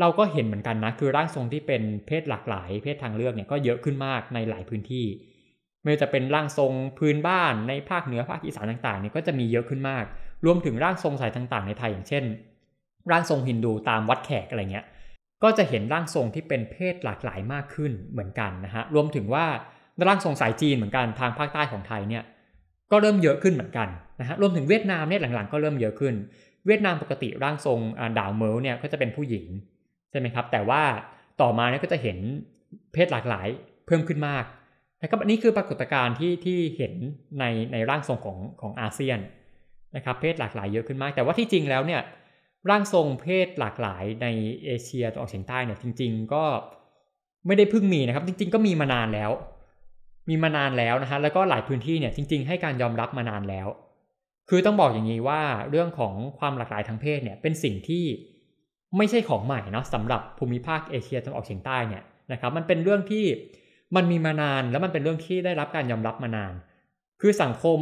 [0.00, 5.06] เราก็เห็นเหมือนกันนะ คือร่างทรงที่เป็นเพศหลากหลาย เพศทางเลือกเนี่ยก็เยอะขึ้นมากในหลายพื้นที่
[5.82, 10.04] ไม่ว่าจะเป็นร่างทรงพื้นบ้านในภาคเหนือภาคอีสานต่างๆเนี่ยก็จะมีเยอะขึ้นมาก
[10.44, 12.24] รวมถึงร่างทรงสายต่างๆ ในไทยอย่างเช่น
[13.10, 14.86] ร่างทรงฮินดูตามวัดแขกอะไรเงี้ย
[15.42, 19.46] ก็จะเห็นร่างทรงที่เป็นเพศหลากหลายมากขึ้นเหมือนกันนะฮะรวมถึงว่า
[20.08, 22.22] ร่างทรงสายจีนเหมือนกันทางภาคใต้ของไทยเนี่ย
[22.90, 23.88] ก็เริ่มเยอะขึ้นเหมือนกัน
[24.20, 26.14] นะฮะรวมถึงเวียดนามเนี่ยหลังๆก็เริ่มเยอะขึ้น
[26.66, 27.80] เวียดนามปกติร่างทรง
[28.18, 29.46] ดาวเมิลเนี่ยก็จะเป็นผู้หญิง
[30.10, 30.82] ใช่ไหมครับแต่ว่า
[31.40, 32.18] ต่อมาเนี่ยก็จะเห็น
[32.92, 33.48] เพศหลากหลาย
[33.86, 34.44] เพิ่มขึ้นมาก
[35.02, 36.94] นะครับอันนี้คือปรากฏการณ์ที่ที่เห็น
[37.40, 39.18] ในในร่างทรงของของอาเซียน
[39.96, 42.00] นะครับเพศหลากหลายเยอะขึ้นมาก แต่ว่าที่จริงแล้วเนี่ย
[42.70, 44.26] ร่างทรงเพศหลากหลายใน
[44.64, 46.44] เอเชียตะวันออกเฉียงใต้เนี่ยจริง ๆ ก็
[47.46, 49.30] ไม่ได้เพิ่งมีนะครับ จริง ๆ ก็มีมานานแล้ว
[50.28, 53.68] มีมานานแล้วนะฮะแล้วก็หลายพื้นที่เนี่ยจริง ๆ ให้การยอมรับมานานแล้ว
[54.48, 58.04] คือต้องบอกอย่างนี้ว่าเรื่องของความหลากหลายทางเพศเนี่ยเป็นสิ่งที่
[58.96, 63.24] ไม่ใช่ของใหม่เนาะสำหรับภูมิภาคเอเชียตะวันออกเฉียงใต้เนี่ยนะครับมันเป็นเรื่องที่
[63.96, 66.52] มันมีมานานแล้วมันเป็นเรื่องที่ได้รับการยอมรับมานาน
[67.20, 67.78] คือสังคม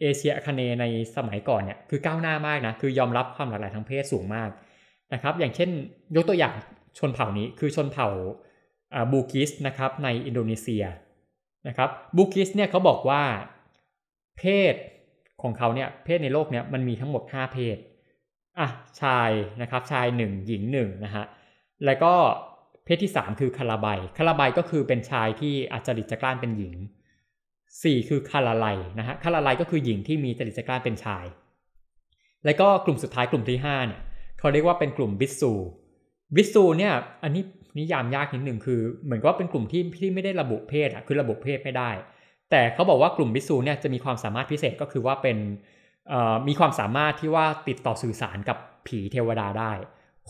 [0.00, 0.84] เอเชียอาคเนย์ใน
[1.16, 4.48] สมัยก่อนเนี่ยคือก้าวหน้ามากนะคือยอมรับความหลากหลายทางเพศสูงมาก
[5.14, 5.70] นะครับอย่างเช่น
[6.16, 6.54] ยกตัวอย่าง
[6.98, 8.08] ชนเผ่านี้คือชนเผ่า
[9.12, 10.84] บูกิสนะครับในอินโดนีเซีย
[11.68, 13.22] นะครับบูกิสเนี่ยเขาบอกว่า
[14.38, 14.74] เพศ
[15.42, 17.76] ของเขาเนี่ยเพศในโลกเนี่ยมันมีทั้งหมด 5 เพศ
[18.58, 18.68] อะ
[19.00, 19.30] ชาย
[19.62, 21.24] นะครับชาย 1 หญิง1นะฮะ
[21.84, 22.14] แล้วก็
[22.84, 26.74] เพศที่ 3 คือคาลาไบคาลาไบก็คือเป็นชายที่อาจริตจะก้านเป็นหญิง
[27.42, 28.66] 4 คือคาลาไล
[28.98, 31.24] นะฮะคาลาไลก็คือหญิงที่มีจริตจะก้านเป็นชาย
[32.44, 34.00] แล้วก็กลุ่มสุดท้ายกลุ่มที่5เนี่ย
[34.38, 35.52] เขาเรียกว่าเป็นกลุ่มบิสซู
[36.34, 36.92] บิสซูเนี่ย
[37.22, 37.42] อันนี้
[37.78, 41.90] นิยามยากนิดหนึ่งคือ เหมือนกับเป็นกลุ่มที่ที่ไม่ได้ระบุเพศอะคือระบุเพศไม่ได้
[42.50, 45.38] แต่เขาบอกว่ากลุ่มบิสซูเนี่ยจะมีความสามารถพิเศษก็คือว่าเป็น
[46.48, 49.72] มีความสามารถที่ว่าติดต่อสื่อสารกับผีเทวดาได้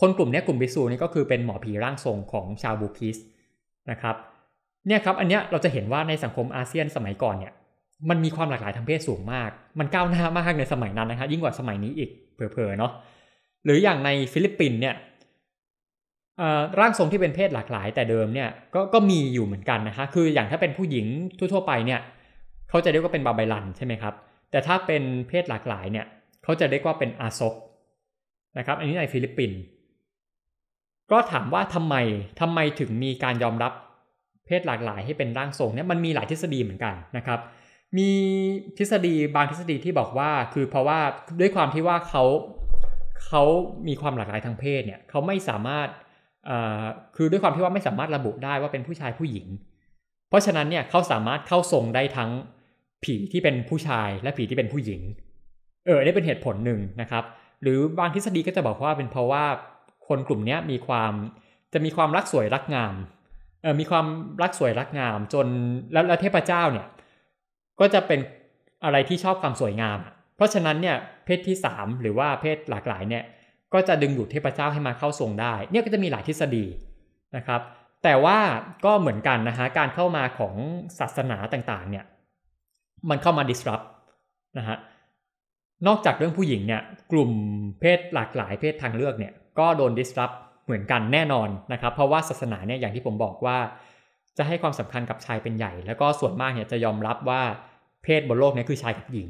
[0.01, 3.17] คนกลุ่มนี้กลุ่มบิสซูนี่ก็คือเป็นหมอผีร่างทรงของชาวบูกิส
[3.91, 4.15] นะครับ
[4.87, 7.53] เนี่ยครับอันเนี้ยเราจะเห็นว่าในสังคมอาเซียนสมัยก่อนเนี่ย
[8.09, 9.49] มันมีความหลากหลายทางเพศสูงมาก
[9.79, 12.91] มันก้าวหน้ามากในสมัยนั้นนะครับยิ่งกว่าสมัยนี้อีกเผลอๆเนาะ
[13.65, 14.95] หรืออย่างในฟิลิปปินส์เนี่ย
[16.79, 21.05] ร่างทรงที่เป็นเพศหลากหลาย แต่เดิมเนี่ยก็ก็มีอยู่เหมือนกันนะฮะคืออย่างถ้าเป็นผู้หญิง
[21.37, 21.99] ทั่วๆไปเนี่ย
[22.69, 24.13] เขาจะเรียกว่าเป็นบาไบลันใช่ไหมครับ
[24.51, 26.05] แต่ถ้าเป็นเพศหลากหลายเนี่ย
[26.43, 27.55] เขาจะเรียกว่าเป็นอาซก
[28.57, 29.59] นะครับ อันนี้ในฟิลิปปินส์
[31.11, 31.95] ก็ถามว่าทำไม
[32.41, 33.73] ทำไมถึงมีการยอมรับ
[34.45, 37.39] เพศหลากหลายให้เป็นร่างทรงเนี่ยมันมีหลายทฤษฎีเหมือนกันนะครับ
[37.97, 38.09] มี
[38.77, 40.99] ทฤษฎีบางทฤษฎีที่บอกว่าคือเพราะว่า
[41.39, 42.23] ด้วยความที่ว่าเขา
[43.27, 43.43] เขา
[43.87, 45.87] มีความหลากหลายทางเพศเนี่ยเขาไม่สามารถ
[47.15, 49.47] คือด้วยความที่ว่าไม่สามารถระบุได้ว่าเป็นผู้ชายผู้หญิง
[50.29, 52.31] เพราะฉะนั้นเนี่ยเขาสามารถเข้าทรงได้ทั้ง
[53.03, 55.01] ผีที่เป็นผู้ชายและผีที่เป็นผู้หญิง
[55.85, 57.23] เออได้เป็นเหตุผลหนึ่งนะครับ
[57.61, 59.45] หรือบางทฤษฎีก็จะบอกว่าเป็นเพราะว่า
[60.07, 61.13] คนกลุ่มนี้มีความ
[61.73, 62.93] จะมีความรักสวยรักงาม
[63.61, 64.05] เออมีความ
[64.43, 65.47] รักสวยรักงามจน
[65.91, 66.87] แล้วเทพเจ้าเนี่ย
[67.79, 68.19] ก็จะเป็น
[68.83, 69.97] อะไรที่ชอบความสวยงาม
[70.35, 73.23] เพราะฉะนั้นเนี่ยเพศที่ 3 หรือว่าเพศหลากหลายเนี่ย
[73.73, 76.65] ก็จะดึงดูดเทพเจ้าให้มาเข้าทรงได้ เนี่ยก็จะมีหลายทฤษฎี
[77.35, 77.61] นะครับ
[78.03, 78.37] แต่ว่า
[78.85, 80.53] ก็เหมือนกันนะฮะการเข้ามาของ
[80.99, 82.05] ศาสนาต่างๆเนี่ย
[83.09, 83.85] มันเข้ามา disrupt
[84.57, 84.77] นะฮะ
[85.87, 86.81] นอกจากเรื่องผู้หญิงเนี่ย
[87.11, 87.31] กลุ่ม
[87.79, 93.57] เพศหลากหลายเพศทางเลือกเนี่ยก็โดน disrupt เหมือนกันแน่นอนนะครับ เพราะว่าศาสนาเนี่ยอย่างที่ผมบอกว่า
[94.37, 97.41] จะให้ความสำคัญกับชายเป็นใหญ่ แล้วก็ส่วนมากเนี่ยจะยอมรับว่า
[98.03, 99.29] เพศบนโลกนี้คือชายกับหญิง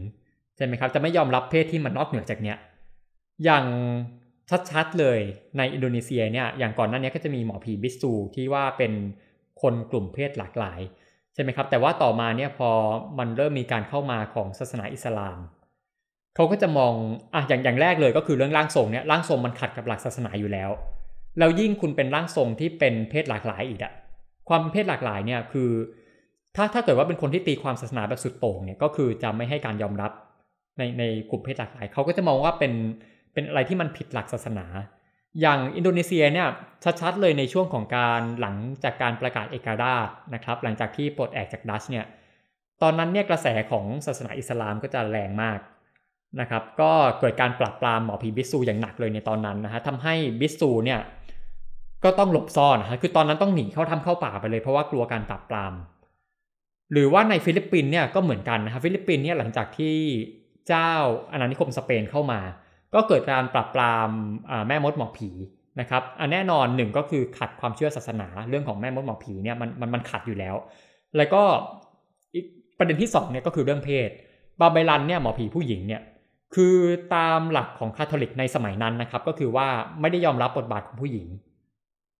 [0.56, 2.58] ใช่ไหมครับจะไม่ยอมรับเพศที่มันนอกเหนือจากเนี้ย
[3.44, 3.66] อย่าง
[4.72, 5.20] ชัดๆเลย
[5.58, 8.94] ในอินโดนีเซียเนี่ยอย่างก่อนหน้านี้ก็จะมีหมอผีบิสซูที่ว่าเป็น
[9.62, 10.80] คนกลุ่มเพศหลากหลาย
[11.34, 12.70] ใช่ไหมครับแต่ว่าต่อมาเนี่ยพอ
[13.20, 15.40] มันเริ่มมีการเข้ามาของศาสนาอิสลาม
[16.36, 16.94] เขาก็จะมอง
[17.34, 20.70] อะอย่างอย่างแรกเลยก็คือเรื่องร่างทรงเนี่ยร่างทรงมันขัดกับหลักศาสนาอยู่แล้ว
[21.40, 23.94] แล้วยิ่งคุณเป็นร่างทรงที่เป็นเพศหลากหลายอีกอะ
[24.50, 25.70] ความเพศหลากหลายเนี่ยคือ
[26.56, 30.12] ถ้าถ้าเกิดว่าเป็นคนที่ตีความศาสนาแบบสุดโต่งเนี่ยก็คือจะไม่ให้การยอมรับ
[30.78, 32.74] ในในกลุ่มเพศหลากหลายเขาก็จะมองว่าเป็น
[33.34, 34.66] เป็นอะไรที่มันผิดหลักศาสนา
[35.42, 36.48] อย่างอินโดนีเซียเนี่ย
[37.02, 42.06] ชัดๆเลยในช่วงของการหลังจากการประกาศเอกราชนะครับ หลังจากที่ปลดแอกจากดัชเนี่ย
[42.82, 45.60] ตอนนั้นเนี่ยกระแสของศาสนาอิสลามก็จะแรงมาก
[46.42, 51.00] นะครับก็เกิดการปราบปรามหมอผีบิสูอย่างหนักเลยในตอนนั้นนะฮะทำให้บิสูเนี่ย
[52.04, 55.74] ก็ต้องหลบซ่อนนะฮะคือตอนนั้นต้องหนีเข้าทำเข้าป่าไปเลยเพราะว่ากลัวการปราบปราม
[56.92, 59.98] หรือว่าในฟิลิปปินส์เนี่ยก็เหมือนกันนะฮะฟิลิปปินส์เนี่ยหลังจากที่
[60.68, 60.92] เจ้า
[61.32, 62.40] อาณานิคมสเปนเข้ามา
[62.94, 64.10] ก็เกิดการปราบปราม
[64.68, 65.30] แม่มดหมอผี
[65.80, 70.56] นะครับอันแน่นอนหนึ่งก็คือขัดความเชื่อศาสนาเรื่องของแม่มดหมอผีเนี่ยมันมันมันขัดอยู่แล้ว
[71.18, 71.44] แล้วก็
[72.34, 72.46] อีก
[72.78, 74.10] ประเด็นที่สองเนี่ยก็คือเรื่องเพศ
[74.60, 76.02] บาไบลันเนี่ยหมอผีผู้หญิงเนี่ย
[76.56, 76.76] คือ
[77.16, 79.68] ตามหลักของคาทอลิกในสมัยนั้นนะครับก็คือว่า
[80.02, 81.28] ไม่ได้ยอมรับบทบาทของผู้หญิง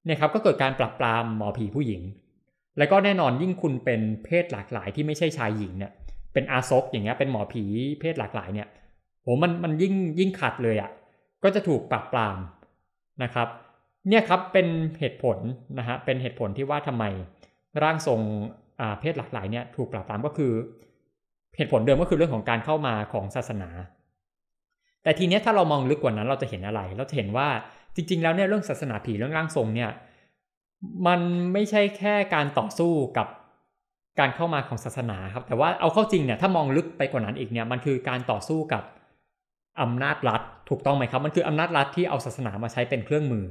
[0.06, 2.02] เนี่ยครับก็เกิดการปรับปรามหมอผีผู้หญิง
[2.78, 5.92] แล้วก็แน่นอนยิ่งคุณเป็นเพศหลากหลายที่ไม่ใช่ชายหญิงเนี่ย
[6.34, 7.64] เป็นอาซกอย่างเงี้ยเป็นหมอผี
[8.00, 8.68] เพศหลากหลายเนี่ย
[9.22, 10.92] โหมันมันยิ่งยิ่งขัดเลยอะ่ะ
[11.44, 12.38] ก็จะถูกปรับปราม
[13.24, 13.48] นะครับ
[14.10, 14.68] เนี่ยครับเป็น
[15.00, 15.38] เหตุผล
[15.80, 17.04] นะฮะเป็นเหตุผลที่ว่าทำไม
[17.84, 18.20] ร่างทรง
[19.00, 20.52] เพศหลากหลายเนี่ยถูกปราบปรามก็คือ
[21.58, 23.70] เหตุผลเดิมก็คือเรื่องของการเข้ามาของศาสนา
[25.04, 27.48] แต่ทีเนี้ยถ้าเรามองลึกกว่านั้นเราจะเห็นอะไร เราจะเห็นว่า
[27.96, 29.90] จริง ๆ แล้วเนี่ยเรื่องศาสนาผีเรื่องร่างทรงเนี่ย
[31.08, 31.20] มัน
[31.54, 33.28] ไม่ใช่แค่การต่อสู้กับ
[34.20, 38.84] การเข้ามาของศาสนาครับ แต่ว่าเอาเข้าจริงเนี่ยถ้ามองลึกไปกว่านั้นอีกเนี่ยมันคือการต่อสู้กับ
[39.82, 43.46] อำนาจรัฐถูกต้องไหมครับ มันคืออำนาจรัฐที่เอาศาสนามาใช้เป็นเครื่องมือ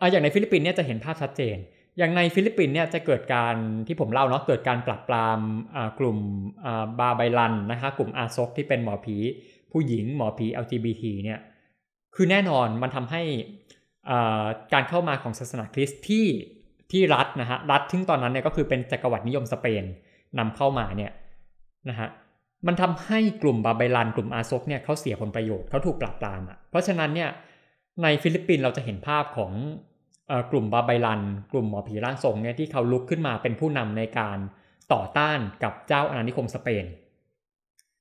[0.00, 1.56] อะอย่างในฟิลิปปินส์เนี่ยจะเห็นภาพชัดเจน
[1.98, 3.56] อย่างในฟิลิปปินส์เนี่ยจะเกิดการ
[3.86, 5.38] ที่ผมเล่าเนาะเกิดการปราบปราม
[5.98, 6.18] กลุ่ม
[6.98, 9.16] บาไบลันนะคะกลุ่มอาซกที่เป็นหมอผี
[9.72, 11.40] ผู้หญิงหมอผี LGBT เนี่ย
[12.14, 13.22] คือแน่นอนมันทำให้
[14.72, 16.26] การเข้ามาของศาสนาคริสต์ที่
[16.92, 19.84] ที่รัฐนะฮะรัฐซึ่งตอนนั้นเนี่ยก็คือเป็นจักรวรรดินิยมสเปน
[20.38, 21.12] นำเข้ามาเนี่ย
[21.88, 22.08] นะฮะ
[22.66, 27.30] มันทำให้กลุ่มบาไบลันกลุ่มอาซกเนี่ยเขาเสียผลประโยชน์เขาถูกปราบปรามอะเพราะฉะนั้นเนี่ย
[28.02, 29.52] ในฟิลิปปินส์เราจะเห็นภาพของ
[30.50, 31.20] กลุ่มบาไบลัน
[31.52, 34.38] กลุ่มหมอผีร่างทรงเนี่ยที่เขาลุกขึ้นมาเป็นผู้นำในการ
[34.92, 36.84] ต่อต้านกับเจ้าอาณานิคมสเปน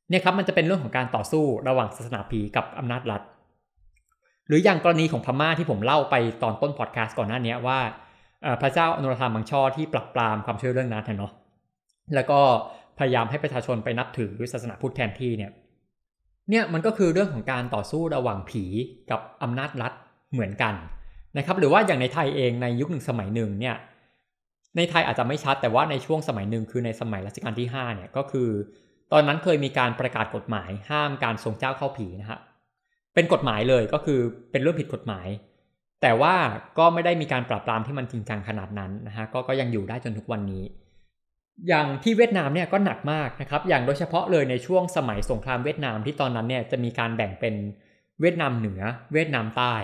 [0.10, 3.22] เนี่ยครับมันจะเป็นเรื่องของการต่อสู้ระหว่างศาสนาผีกับอำนาจรัฐ
[4.47, 7.80] หรืออย่างกรณีของพม่าที่ผมเล่าไปตอนต้นพอดแคสต์ก่อนหน้านี้ว่า
[8.62, 11.32] พระเจ้าอนุรธรรมมังช่อที่ปราบปรามความเชื่อเรื่องนัตเนาะ
[12.16, 12.39] แล้วก็
[13.00, 15.52] พยายามให้ประชาชนไปนับถือศาสนาพุทธแทนที่เนี่ย
[16.50, 18.64] เนี่ยมันก็คือเรื่องของการต่อสู้ระหว่างผี
[19.12, 19.93] กับอำนาจรัฐ
[20.34, 20.74] เหมือนกัน
[21.38, 23.76] นะครับหรือว่าอย่างในไทยเองในยุคหนึ่งสมัยหนึ่งเนี่ย
[24.78, 28.50] ในไทยอาจจะไม่ชัดแต่ว่าในช่วงสมัยหนึ่งคือในสมัยรัชกาลที่5เนี่ยก็คือ
[29.12, 32.39] ตอนนั้นเคยมีการประกาศกฎหมาย ห้ามการทรงเจ้าเข้าผีนะฮะ
[33.16, 34.20] เป็นกฎหมายเลยก็คือ
[34.52, 35.28] เป็นเรื่องผิดกฎหมาย
[36.02, 36.36] แต่ว่า
[36.78, 40.64] ก็ไม่ได้มีการปราบปรามที่มันจริงจังขนาดนั้นนะฮะกก็ยังอยู่ได้จนทุกวันนี้
[41.68, 47.55] อย่างที่เวียดนามเนี่ยก็หนักมากนะครับอย่างโดยเฉพาะเลยในช่วงสมัยสงครามเวียดนามที่ตอนนั้นเนี่ยจะมีการแบ่งเป็น
[48.22, 48.82] เวียดนามเหนือ
[49.14, 49.76] เวียดนามใต้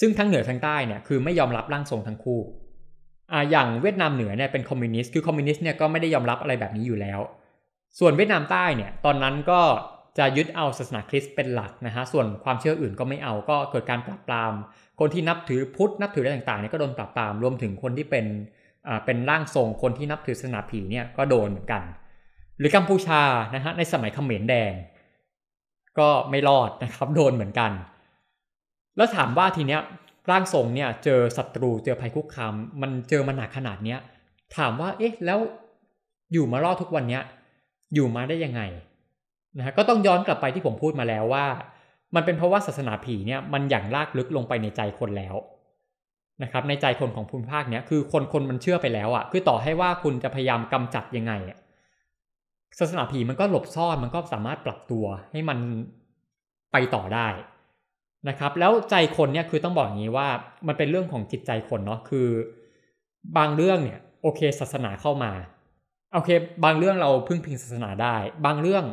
[0.00, 2.40] ซึ่งทั้งเหนือทั้งใต้เนี่ยคือไม่ยอมรับร่างทรงทั้งคู่
[3.32, 7.20] อ่าอย่างเวียดนามเหนือเนี่ยเป็นคอมมิวนิสต์คือคอมมิวนิสต์เนี่ยก็ไม่ได้ยอมรับอะไรแบบนี้อยู่แล้ว
[7.98, 9.60] ส่วนเวียดนามใต้เนี่ยตอนนั้นก็
[10.18, 14.52] จะยึดเอาศาสนาคริสต์เป็นหลักนะฮะส่วนความเชื่ออื่นก็ไม่เอาก็เกิดการปราบปราม
[15.00, 18.26] คนที่นับถือพุทธนับถืออะไรต่างๆเนี่ยก็โดนปราบปรามรวมถึงคนที่เป็น
[19.04, 21.82] เป็นร่างทรงคนที่นับถือศาสนาผีเนี่ยก็โดนเหมือนกัน
[22.58, 23.22] หรือกัมพูชา
[23.54, 24.72] นะฮะในสมัยเขมรแดง
[25.98, 27.72] ก็ไม่รอดนะครับโดนเหมือนกัน
[28.96, 29.80] แล้วถามว่าทีเนี้ย
[30.30, 33.98] ร่างทรงเนี่ยเจอศัตรูเจอภัยคุกคามมันเจอมาหนักขนาดเนี้ย
[34.56, 35.38] ถามว่าเอ๊ะแล้ว
[36.32, 37.22] อยู่มารอดทุกวันเนี้ย
[37.94, 38.62] อยู่มาได้ยังไง
[39.56, 41.46] นะฮะก็ต้องย้อนกลับไปที่ผมพูดมาแล้วว่า
[42.14, 45.34] มันเป็นเพราะว่าศาสนาผีเนี่ยมันอย่างลากลึกลงไปในใจคนแล้ว
[46.42, 51.32] นะครับในใจคนของภูมิภาคเนี้ยคือคนคนมันเชื่อไปแล้วอะ่ะคือต่อให้ว่าคุณจะพยายามกำจัดยังไง
[52.78, 55.58] ศาสนาผีมันก็หลบซ่อนมันก็สามารถปรับตัวให้มัน
[56.72, 57.28] ไปต่อได้
[58.28, 60.28] นะครับ แล้วใจคนเนี่ยคือต้องบอกอย่างนี้ว่า
[60.66, 62.28] มันเป็นเรื่องของจิตใจคนเนาะคือ
[63.36, 65.32] บางเรื่องเนี่ยโอเค ศาสนาเข้ามา
[66.14, 66.30] โอเค
[66.64, 68.84] บางเรื่องเราพึ่งพิงศาสนาได้ บางเรื่อง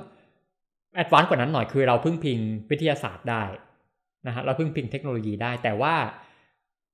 [0.95, 2.39] แอดวานซ์กว่านั้นหน่อยคือเราพึ่งพิง
[2.69, 3.43] วิทยาศาสตร์ได้
[4.27, 5.95] นะฮะเราพึ่งพิงเทคโนโลยีได้ แต่ว่า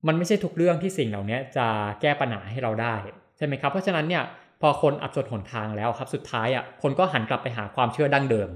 [0.08, 1.68] มันไม่ใช่ทุกเรื่องที่สิ่งเหล่านี้จะ
[2.02, 2.96] แก้ปัญหาให้เราได้
[3.38, 4.24] ใช่ไหมครับเพราะฉะนั้นเนี่ย
[4.62, 8.50] พอคนอับจดหนทางแล้วครับสุดท้ายอะคนก็หันกลับไปหาความเชื่อดั้งเดิม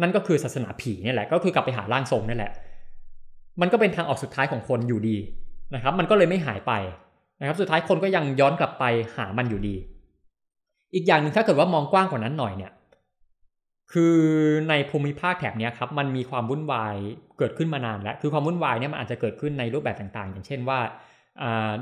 [0.00, 2.52] นั่นก็คือศาสนาผีนี่แหละก็คือกลับไปหาร่างทรงนี่แหละ
[3.60, 5.16] มันก็เป็นทางออกสุดท้ายของคนอยู่ดี
[5.74, 6.72] นะครับ มันก็เลยไม่หายไป
[7.40, 8.84] นะครับสุดท้ายคนก็ยังย้อนกลับไป
[9.16, 9.74] หามันอยู่ดี
[10.94, 12.72] อีกอย่างหนึ่งถ้าเกิดว่ามองกว้างกว่านั้นหน่อยเนี่ย
[13.92, 14.16] คือ
[14.68, 16.96] ในภูมิภาคแถบนี้ครับมันมีความวุ่นวาย
[17.38, 20.80] เกิดขึ้นมานานแล้ว คือความวุ่นวายเนี่ยมันอาจจะเกิดขึ้นในรูปแบบต่างๆ อย่างเช่นว่า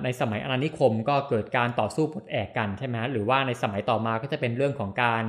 [0.05, 5.23] ในสมัยอาณานิคมก็เกิดการต่อสู้ปลดแอกกันใช่ไหมหรือว่าในสมัยต่อมาก็จะเป็นเรื่องของการ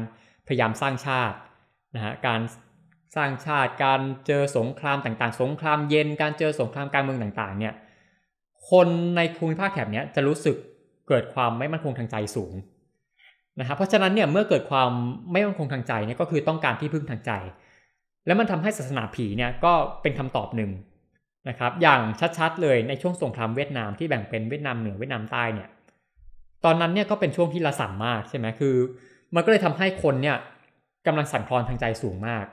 [0.47, 1.37] พยายามสร้างชาติ
[1.95, 2.41] นะฮะการ
[3.15, 7.73] สร้างชาติการเจอสงครามต่างๆ สงครามเย็นการเจอสงครามการเมืองต่างๆเนี่ย
[8.71, 10.55] คนในภูมิภาคแถบนี้จะรู้สึก
[11.07, 12.53] เกิดความไม่มั่นคงทางใจสูง
[13.59, 14.91] นะครับเพราะฉะนั้นเนี่ยเมื่อเกิดความ
[15.31, 17.31] ไม่มั่นคงทางใจเนี่ยก็คือต้องการที่พึ่งทางใจ
[18.25, 20.71] แล้วมันทำให้ศาสนาผีเนี่ยก็เป็นคำตอบหนึ่ง
[21.49, 22.01] นะครับอย่าง
[22.37, 25.69] ชัดๆเลยในช่วงสงครามเวียดนามที่แบ่งเป็นเวียดนามเหนือเวียดนามใต้เนี่ย
[26.65, 28.75] ตอนนั้นเนี่ยก็เป็นช่วงที่ระส่ำมากใช่ไหมคือ
[29.35, 30.37] มันก็เลยทำให้คนเนี่ย
[31.07, 32.45] กำลังสั่นคลอนทางใจสูงมาก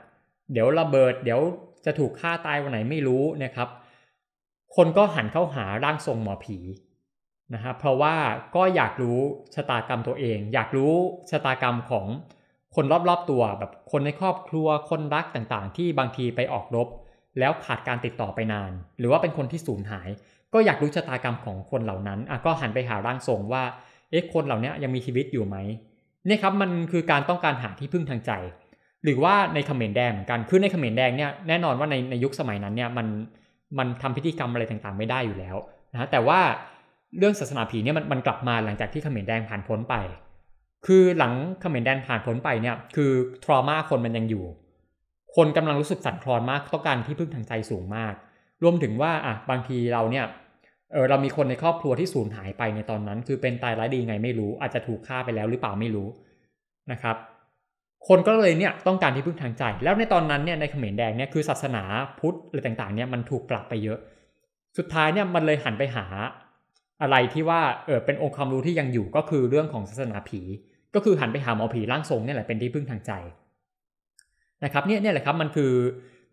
[0.51, 1.39] เดี๋ยวระเบิด เดี๋ยว
[1.85, 3.69] จะถูกฆ่าตายวันไหนไม่รู้นะครับ
[4.75, 6.57] คนก็หันเข้าหาร่างทรงหมอผี
[7.53, 8.15] นะครับเพราะว่า
[8.55, 9.19] ก็อยากรู้
[9.55, 10.93] ชะตากรรมตัวเอง อยากรู้
[11.31, 12.07] ชะตากรรมของ
[12.75, 16.87] คนรอบๆตัวแบบคนในครอบครัวคนรักต่างๆ ที่บางทีไปออกรบ
[17.39, 20.09] แล้วขาดการติดต่อไปนาน หรือว่าเป็นคนที่สูญหาย
[20.53, 23.63] ก็อยากรู้ชะตากรรมของคนเหล่านั้นอะก็หันไปหาร่างทรงว่า
[24.09, 25.57] เอ๊ะคนเหล่านี้ยังมีชีวิตอยู่ไหม
[26.25, 28.31] เนี่ยครับมันคือการต้องการหาที่พึ่งทางใจ
[29.03, 33.07] หรือว่าในเขมรแดงเหมือนกันคือในเขมรแดงเนี่ยแน่นอนว่าในในยุคสมัยนั้นเนี่ยมัน
[33.77, 35.55] มันทำพิธีกรรมอะไรต่างๆ ไม่ได้อยู่แล้ว
[35.93, 36.39] นะแต่ว่า
[37.17, 39.95] เรื่องศาสนาผีเนี่ยมันมันกลับมาหลังจากที่เขมรแดงผ่านพ้นไป
[40.85, 43.11] คือหลังเขมรแดงผ่านพ้นไปเนี่ยคือ
[43.43, 44.45] ทรมาคนมันยังอยู่
[45.35, 48.13] คนกำลังรู้สึกสั่นคลอนมากต้องการที่พึ่งทางใจสูงมาก
[48.63, 50.25] รวมถึงว่าอะบางทีเราเนี่ย
[50.93, 56.07] เออเรามีคนในครอบครัวที่สูญหายไปในตอนนั้น คือเป็นตายร้ายดีไงไม่รู้ อาจจะถูกฆ่าไปแล้วหรือเปล่าไม่รู้
[56.91, 57.15] นะครับ
[58.07, 61.83] คนก็เลยเนี่ยต้องการที่พึ่งทางใจ แล้วในตอนนั้นเนี่ยในเขมรแดงเนี่ยคือศาสนา
[62.19, 63.99] พุทธอะไรต่างๆเนี่ยมันถูกปรับไปเยอะ
[64.77, 66.05] สุดท้ายเนี่ยมันเลยหันไปหา
[67.01, 70.41] อะไรที่ว่าเออเป็นองค์ความรู้ที่ยังอยู่ก็คือเรื่องของศาสนาผี
[70.95, 73.11] ก็คือหันไปหาหมอผีร่างทรงเนี่ยแหละเป็นที่พึ่งทางใจ
[74.63, 75.73] นะครับเนี่ยเนี่ยแหละครับมันคือ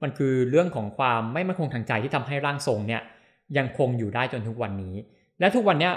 [0.02, 3.02] มันคือเรื่องของความไม่มั่นคงทางใจที่ทำให้ร่างทรงเนี่ย
[3.56, 4.94] ยังคงอยู่ได้จนทุกวันนี้
[5.40, 5.92] และทุกวันเนี้ย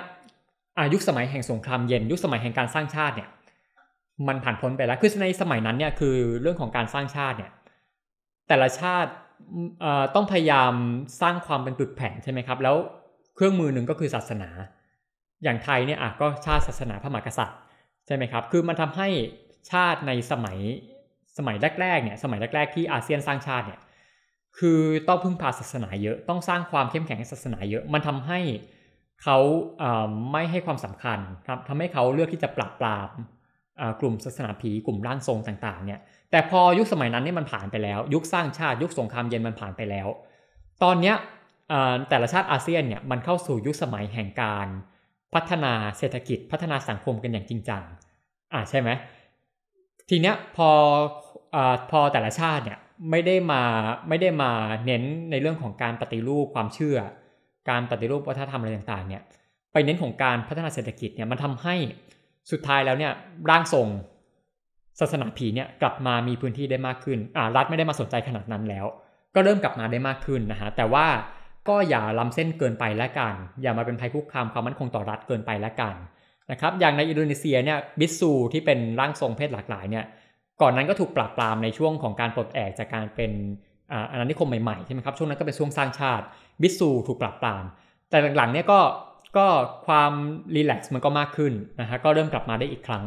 [0.80, 3.30] อายุสมัยแห่งสงครามเย็น ยุคสมัยแห่งการสร้างชาติเนี่ย
[4.28, 7.52] มันผ่านพ้นไปแล้วคือในสมัยนั้นเนี่ยคือเรื่องของการสร้างชาติเนี่ย
[8.48, 9.12] แต่ละชาติ
[10.16, 10.74] ต้องพยายาม
[11.22, 12.76] สร้างความเป็นปึกแผ่นใช่ไหมครับ แล้ว
[13.36, 14.50] เครื่องมือหนึ่งก็คือศาสนา
[15.44, 17.60] อย่างไทยเนี่ยอะก็ชาติศาสนาพระมหากษัตริย์
[18.06, 19.08] ใช่ไหมครับ คือมันทำให้
[19.72, 20.58] ชาติในสมัย
[21.38, 23.80] สมัยแรกๆเนี่ยสมัยแรกๆที่อาเซียนสร้างชาติเนี่ย
[24.58, 28.40] คือต้องพึ่งพาศาสนาเยอะต้องสร้างความเข้มแข็งให้ศาสนาเยอะ มันทำให้
[29.24, 29.38] เขา
[30.32, 33.10] ไม่ให้ความสำคัญครับทำให้เขาเลือกที่จะปราบปราม
[34.00, 36.00] กลุ่มศาสนาผีกลุ่มร่างทรงต่างๆเนี่ย
[36.32, 40.08] แต่พอยุคสมัยนั้นนี่มันผ่านไปแล้ว ยุคสร้างชาติยุคสงครามเย็นมันผ่านไปแล้ว
[40.84, 41.16] ตอนเนี้ย
[42.10, 44.68] แต่ละชาติอาเซียนเนี่ยมันเข้าสู่ยุคสมัยแห่งการ
[45.34, 47.84] พัฒนาเศรษฐกิจพัฒนาสังคมกันอย่างจริงจัง
[48.54, 48.90] อ่าใช่ไหม
[50.10, 50.70] ทีเนี้ยพอ
[51.56, 51.58] อ
[51.92, 52.80] พอแต่ละชาติเนี่ย
[53.12, 53.64] ไม่ได้มา
[54.10, 54.52] ไม่ได้มา
[54.86, 56.98] เน้นในเรื่องของการปฏิรูปความเชื่อ
[57.70, 59.22] การปฏิรูปวัฒนธรรมอะไรต่างๆเนี่ย
[59.74, 61.76] ไปเน้นของการพัฒนาเศรษฐกิจเนี่ยมันทำให้
[62.52, 63.12] สุดท้ายแล้วเนี่ย
[63.50, 63.88] ร่างทรง
[65.00, 68.86] ศาสนาผีเนี่ยกลับมามีพื้นที่ได้มากขึ้นอ่ารัฐไม่ได้มาสนใจขนาดนั้นแล้ว
[69.36, 71.06] ก็เริ่มกลับมาได้มากขึ้นนะฮะแต่ว่า
[71.70, 75.96] ก็อย่าล้าเส้นเกินไปและกัน อย่ามาเป็นภัยคุกคามความมั่นคงต่อรัฐเกินไปและกัน
[76.52, 80.06] นะครับอย่างในอินโดนีเซียเนี่ยบิสซูที่เป็นร่างทรงเพศหลากหลายเนี่ย
[80.62, 83.32] ก่อนนั้นก็ถูกปราบปรามในช่วงของการปลดแอกจากการเป็น
[84.12, 86.26] อาณานิคมใหม่ๆใช่ไหมครับช่วงนั้นก็เป็นช่วงสร้างชาติ
[86.62, 87.64] บิสซูถูกปราบปราม
[88.10, 88.80] แต่หลังๆเนี่ยก็
[89.38, 89.48] ก็
[89.88, 90.12] ความ
[90.56, 93.06] รีแลกซ์มันก็มากขึ้นนะฮะก็เริ่มกลับมาได้อีกครั้ง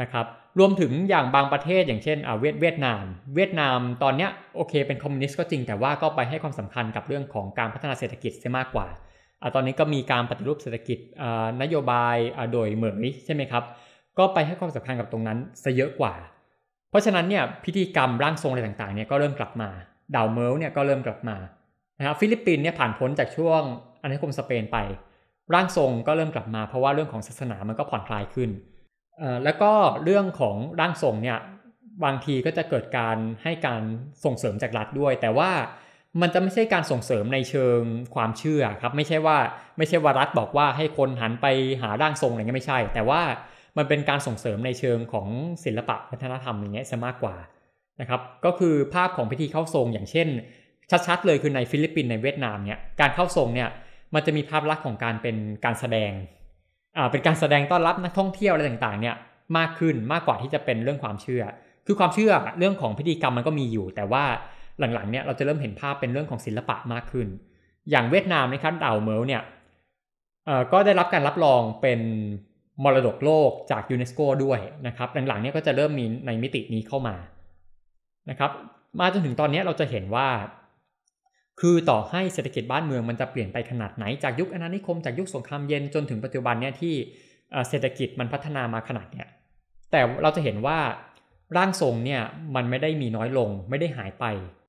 [0.00, 0.26] นะครับ
[0.58, 3.04] รวมถึงอย่างบางประเทศอย่างเช่นเวียดเวียดนาม
[3.34, 8.86] เวียดนามตอนนี้โอเคเป็นคอมมิวนิสต์ก็จริงแต่ว่าก็ไปให้ความสำคัญกับเรื่องของการพัฒนาเศรษฐกิจเสียมากกว่า
[9.42, 10.98] อตอนนี้ก็มีการปฏิรูปเศรษฐกิจ
[11.62, 12.16] นโยบาย
[12.52, 13.64] โดยเหมือนใช่ไหมครับ
[14.18, 16.14] ก็ไปให้ความสำคัญกับตรงนั้นซะเยอะกว่า
[16.90, 19.68] เพราะฉะนั้นเนี่ยพิธีกรรมร่างทรงอะไรต่างๆเนี่ยก็เริ่มกลับมา
[20.14, 21.36] ดาวเมิลเนี่ยก็เริ่มกลับมา
[21.98, 23.62] นะครับฟิลิปปินส์เนี่ยผ่านพ้นจากช่วง
[24.02, 24.76] อาณานิคมสเปนไป
[25.54, 28.50] ร่างทรงก็เริ่มกลับมาเพราะว่าเรื่องของศาสนามันก็ผ่อนคลายขึ้น
[29.44, 29.72] แล้วก็
[30.04, 31.38] เรื่องของร่างทรงเนี่ย
[32.04, 33.82] บางทีก็จะเกิดการให้การ
[34.24, 35.50] ส่งเสริมจากรัฐด้วย แต่ว่า
[36.20, 37.80] มันจะไม่ใช่การส่งเสริมในเชิง
[38.14, 39.38] ความเชื่อครับ ไม่ใช่ว่า
[39.78, 41.46] ไม่ใช่ว่ารัฐบอกว่าให้คนหันไป
[41.82, 43.22] หาร่างทรงอะไรเงี้ยไม่ใช่ แต่ว่า
[43.76, 45.28] มันเป็นการส่งเสริมในเชิงของ
[45.64, 47.36] ศิลปะวัฒนธรรมอย่างเงี้ยซะมากกว่า
[48.00, 50.28] นะครับ ก็คือภาพของพิธีเข้าทรงอย่างเช่น
[51.06, 53.68] ชัดๆเลยคือในฟิลิปปินส์ในเวียดนามเนี่ยการเข้าทรงเนี่ย
[54.14, 56.10] มันจะมีภาพลักษณ์ของการเป็นการแสดง
[57.10, 59.16] เป็นการแสดงต้อนรับนักท่องเที่ยวอะไรต่างๆเนี่ย
[59.58, 61.42] มากขึ้นมากกว่าที่จะเป็นเรื่องความเชื่อ
[61.86, 64.24] คือความเชื่อเรื่องของพิธีกรรมมันก็มีอยู่ แต่ว่า
[64.78, 67.28] หลังๆเนี่ยเราจะเริ่มเห็นภาพเป็นเรื่องของศิลปะมากขึ้น
[67.90, 69.42] อย่างเวียดนามนะครับดาวเมิลเนี่ย
[70.72, 72.00] ก็ได้รับการรับรองเป็น
[72.84, 77.16] มรดกโลกจากยูเนสโกด้วยนะครับหลังๆเนี่ยก็จะเริ่มมีในมิตินี้เข้ามา
[78.30, 78.50] นะครับ
[79.00, 80.28] มาจนถึงตอนนี้เราจะเห็นว่า
[81.60, 86.94] คือต่อให้เศรษฐกิจบ้านเมืองมันจะเปลี่ยนไปขนาดไหนจากยุคอาณานิคมจากยุคสงครามเย็นจนถึงปัจจุบันเนี่ยที่
[87.68, 89.28] เศรษฐกิจมันพัฒนามาขนาดเนี้ย
[89.90, 90.78] แต่เราจะเห็นว่า
[91.56, 92.22] ร่างทรงเนี่ย
[92.54, 94.24] มันไม่ได้มีน้อยลงไม่ได้หายไป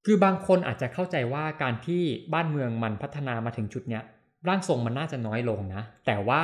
[0.05, 4.03] คือบางคนอาจจะเข้าใจว่าการที่บ้านเมืองมันพัฒนามาถึงจุดเนี้ย
[4.47, 6.43] ร่างทรงมันน่าจะน้อยลงนะ แต่ว่า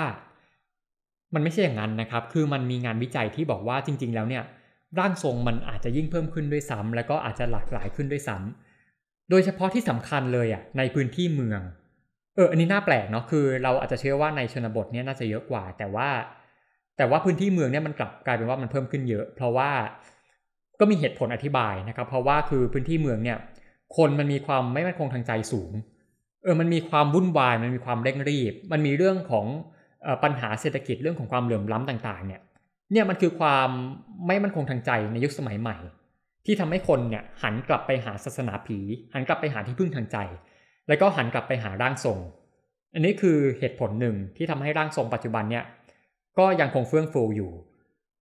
[1.33, 4.43] มันไม่ใช่อย่างนั้นนะครับ คือมันมีงานวิจัยที่บอกว่าจริง ๆ แล้วเนี่ย
[4.99, 8.64] ร่างทรงมันอาจจะยิ่งเพิ่มขึ้นด้วยซ้ำแล้วก็อาจจะหลากหลายขึ้นด้วยซ้ำ
[9.29, 11.61] โดยเฉพาะที่สำคัญเลยอะในพื้นที่เมือง
[12.35, 16.09] เอออันนี้น่าแปลกเนาะคือเราอาจจะเชื่อว่าในชนบทเนี่ยน่าจะเยอะกว่า แต่ว่า
[16.97, 19.69] แต่ว่าพื้นที่เมืองเนี่ยมันกลับกลายเป็นว่ามันเพิ่มขึ้นเยอะ เพราะว่า
[20.79, 23.37] ก็มีเหตุผลอธิบายนะครับ เพราะว่าคือพื้นที่เมืองเนี่ย
[23.97, 25.71] คนมันมีความไม่มั่นคงทางใจสูง
[26.43, 29.45] เออมันมีความวุ่นวาย มันมีความเร่งรีบ มันมีเรื่องของ
[30.23, 32.41] ปัญหาเศรษฐกิจเรื่องของความเหลื่อมล้ำต่าง ๆ เนี่ย
[32.91, 33.69] เนี่ยมันคือความ
[34.27, 35.77] ไม่มั่นคงทางใจในยุคสมัยใหม่
[36.45, 38.79] ที่ทำให้คนเนี่ยหันกลับไปหาศาสนาผี
[39.13, 40.17] หันกลับไปหาที่พึ่งทางใจ
[40.87, 42.19] แล้วก็หันกลับไปหาร่างทรง
[42.93, 45.63] อันนี้คือเหตุผลหนึ่งที่ทำให้ร่างทรงปัจจุบันเนี่ย
[46.37, 47.51] ก็ยังคงเฟื่องฟูอยู่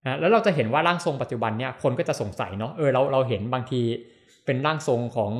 [0.05, 3.81] นะแล้วเราจะเห็นว่าร่างทรงปัจจุบันเนี่ยคนก็จะสงสัยเนาะเออเราเราเห็นบางที
[4.45, 5.33] เป็นร่างทรงของ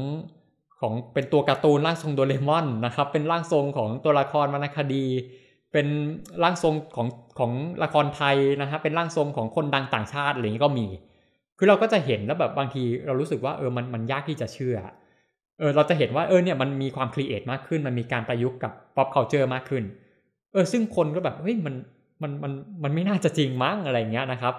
[0.81, 5.05] ของเป็นตัวการ์ตูนร่างทรงโดเรมอนนะครับเป็นร่างทรงของตัวละครวรรณคดี
[5.73, 5.87] เป็น
[6.43, 7.07] ร่างทรงของ
[7.39, 7.51] ของ
[7.83, 10.87] ละครไทยนะครับเป็นร่างทรงของคนดังต่างชาติอะไรอย่างนี้ก็มี
[11.57, 14.77] คือเราก็จะเห็นแล้วแบบบางทีเรารู้สึกว่าเออมันมันยากที่จะเชื่อ
[15.59, 19.83] เออเราจะเห็นว่าเออเนี่ยมันมีความครีเอทมากขึ้น มันมีการประยุกต์กับ pop culture มากขึ้น
[20.53, 21.75] เออซึ่งคนก็แบบเฮ้ยมัน
[22.21, 22.51] มันมัน
[22.83, 24.55] มันไม่น่าจะจริงมั้งอะไรเงี้ยนะครับ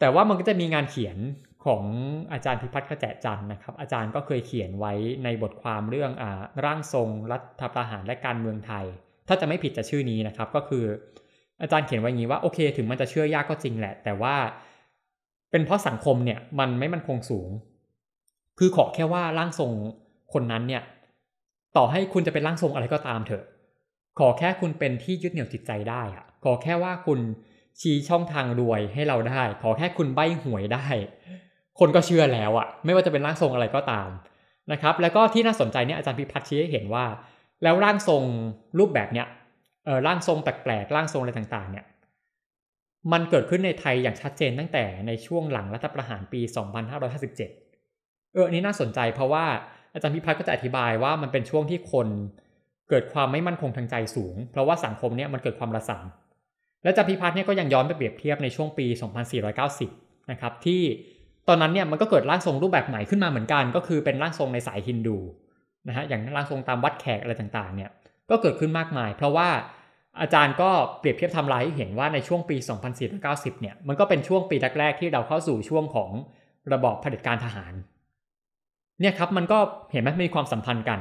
[0.00, 1.18] แต่ว่ามันก็จะมีงานเขียน
[1.66, 1.82] ของ
[2.32, 4.92] อาจารย์พิพัฒน์ขจจันนะครับ อาจารย์ก็เคยเขียนไว้
[5.24, 8.84] ในบทความเรื่องอ่าร่างทรงรัฐประหารและการเมืองไทย
[9.28, 10.84] ถ้าจะไม่ผิดจะชื่อนี้นะครับก็คือ
[11.62, 14.34] อาจารย์เขียนไว้อย่างนี้ว่าโอเค ถึงมันจะเชื่อยากก็จริงแหละ แต่ว่า
[15.56, 17.48] เป็นเพราะสังคมเนี่ยมันไม่มันคงสูง
[18.58, 19.72] คือขอแค่ว่าร่างทรง
[20.32, 20.82] คนนั้นเนี่ย
[21.76, 23.44] ต่อให้คุณจะเป็นร่างทรงอะไรก็ตามเถอะ
[24.18, 27.20] ขอแค่คุณเป็นที่ยึดเหนี่ยวจิตใจได้อะขอแค่ว่าคุณ
[27.80, 30.86] ชี้ช่องทางรวยให้เราได้ ขอแค่คุณใบหวยได้
[31.78, 34.08] คนก็เชื่อแล้วอะไม่ว่าจะเป็นร่างทรงอะไรก็ตาม
[34.72, 37.04] นะครับ แล้วก็ที่น่าสนใจเนี่ยอาจารย์พิพัฒน์ชี้ให้เห็นว่า
[37.62, 38.22] แล้วร่างทรง
[38.78, 39.26] รูปแบบเนี้ย
[39.84, 41.84] เออร่างทรงแปลกๆร่างทรงอะไรต่างๆเนี่ย
[43.12, 46.40] มันเกิดขึ้นในไทยอย่างชัดเจนตั้งแต่ในช่วงหลังรัฐประหารปี
[46.96, 49.44] 2557 เออนนี้น่าสนใจเพราะว่า
[49.94, 52.08] อาจารย์พิพัฒน์ก็จะอธิบายว่ามันเป็นช่วงที่คน
[52.90, 58.86] เกิดความไม่มั่นคงทางใจสูง เพราะว่าสังคมเนี่ยมันเกิดความระสำและอาจารย์พิพัฒน์เนี่ยก็ยังย้อนไปเปรียบเทียบในช่วงปี
[59.58, 60.82] 2490 นะครับที่
[61.48, 65.18] ตอนนั้นเนี่ยมันก็เกิดร่างทรงรูปแบบใหม่ขึ้นมาเหมือนกัน ก็คือเป็นร่างทรงในสายฮินดู
[65.88, 67.90] นะฮะอย่างร่างทรงตามวัดแขกอะไรต่างๆเนี่ย
[68.30, 69.48] ก็เกิดขึ้นมากมาย เพราะว่า
[70.20, 72.56] อาจารย์ก็เปรียบเทียบทำลายให้เห็นว่าในช่วงปี
[73.08, 76.10] 2490 เนี่ย มันก็เป็นช่วงปีแรกๆที่เราเข้าสู่ช่วงของ
[76.72, 77.72] ระบอบเผด็จการทหาร
[79.00, 79.58] เนี่ยครับมันก็
[79.92, 81.00] เห็นไหมมีความสัมพันธ์กัน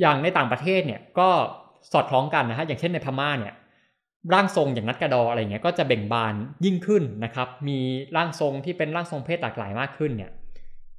[0.00, 1.28] อย่างในต่างประเทศเนี่ยก็
[1.92, 3.54] สอดคล้องกันนะฮะ อย่างเช่นในพม่าเนี่ย
[4.32, 6.34] ร่างทรงอย่างนัดกระดออะไรเงี้ยก็จะเบ่งบาน
[6.64, 7.78] ยิ่งขึ้นนะครับ มี
[8.16, 10.30] ร่างทรงที่เป็นร่างทรงเพศหลากหลายมากขึ้นเนี่ย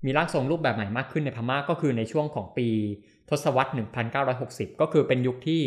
[0.06, 2.68] มีร่างทรงรูปแบบใหม่มากขึ้นในพม่าก็คือในช่วงของปี
[3.30, 3.72] ทศวรรษ
[4.26, 5.62] 1960 ก็คือเป็นยุคที่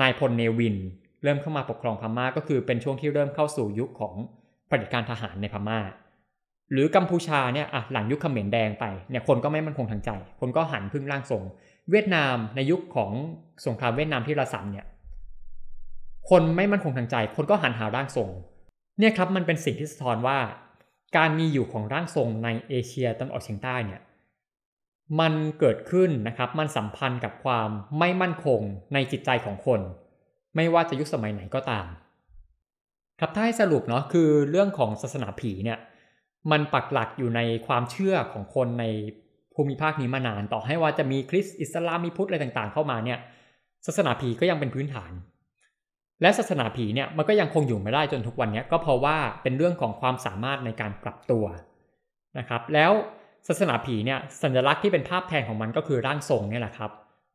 [0.00, 0.76] นายพลเนวิน
[1.22, 4.14] เริ่มเข้ามาปกครองพม่าก็คือเป็นช่วงที่เริ่มเข้าสู่ยุคของ
[4.70, 5.78] ผลิตการทหารในพม่า
[6.72, 10.10] หรือกัมพูชาเนี่ยอะหลังยุคเขมรแดงไปเนี่ยคนก็ไม่มั่นคงทางใจ
[10.40, 11.42] คนก็หันพึ่งร่างทรง
[11.90, 13.12] เวียดนามในยุคของ
[13.66, 14.86] สงครามเวียดนามที่ระสันเนี่ย
[16.30, 18.28] คนไม่มั่นคงทางใจ คนก็หันหาร่างทรง
[18.98, 20.38] เนี่ยครับมันเป็นสิ่งที่สะท้อนว่า
[21.16, 24.00] การมีอยู่ของร่างทรงในเอเชียตะวันออกเฉียงใต้เนี่ย
[25.20, 28.60] มันเกิดขึ้นนะครับมันสัมพันธ์กับความไม่มั่นคง
[28.94, 29.80] ในจิตใจของคน
[30.56, 31.86] ไม่ว่าจะยุคสมัยไหนก็ตาม
[33.20, 35.78] ครับถ้าให้สรุปเนาะคือเรื่องของศาสนาผีเนี่ย
[36.50, 38.84] มันปักหลักอยู่ในความเชื่อของคนใน
[39.54, 43.18] ภูมิภาคนี้มานาน ต่อให้ว่าจะมีคริสต์อิสลามมีพุทธอะไรต่างๆ เข้ามาเนี่ย
[43.86, 45.12] ศาสนาผีก็ยังเป็นพื้นฐาน
[46.22, 51.44] และศาสนาผีเนี่ยมันก็ยังคงอยู่ไม่ได้จนทุกวันนี้ก็เพราะว่าเป็นเรื่องของความสามารถในการปรับตัว
[52.38, 52.92] นะครับ แล้ว
[53.48, 56.90] ศาสนาผีเนี่ยสัญลักษณ์ที่เป็นภาพแทนของมันก็คือร่างทรงเนี่ยแหละครับ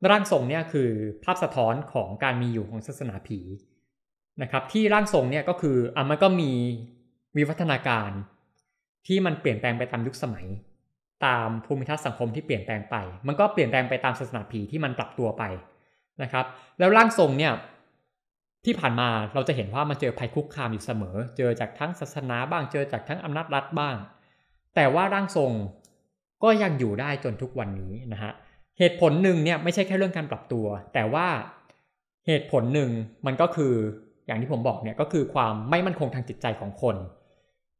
[0.10, 0.90] ร่างทรงเนี่ยคือ
[1.24, 3.40] ภาพสะท้อนของการมีอยู่ของศาสนาผี
[4.42, 6.52] นะครับที่ร่างทรงเนี่ยก็คืออะมันก็มี
[7.38, 8.12] วิวัฒนาการ
[9.08, 10.48] ที่มันเปลี่ยนแปลงไปตามยุคสมัย
[11.26, 12.96] ตามภูมิทัศน์สังคมที่เปลี่ยนแปลงไป
[13.28, 15.44] มันก็เปลี่ยนแปลงไปตามศาสนาผีที่มันปรับตัวไป
[16.24, 16.46] นะครับ
[16.80, 17.54] แล้วร่างทรงเนี่ย
[18.66, 23.96] ที่ผ่านมาเราจะเห็นว่ามันเจอภัยคุกคามอยู่เสมอ เจอจากทั้งศาสนาบ้างเจอจากทั้งอำนาจรัฐบ้าง
[24.76, 25.52] แต่ว่าร่างทรง
[26.44, 28.32] ก็ยังอยู่ได้จนทุกวันนี้นะฮะ
[28.80, 31.28] เหตุผลหนึ่งเนี่ยไม่ใช่แค่เรื่องการปรับตัว แต่ว่า
[32.28, 32.90] เหตุผลหนึ่ง
[33.26, 33.74] มันก็คือ
[34.26, 36.96] อย่างที่ผมบอกเนี่ยก็คือความไม่มั่นคงทางจิตใจของคน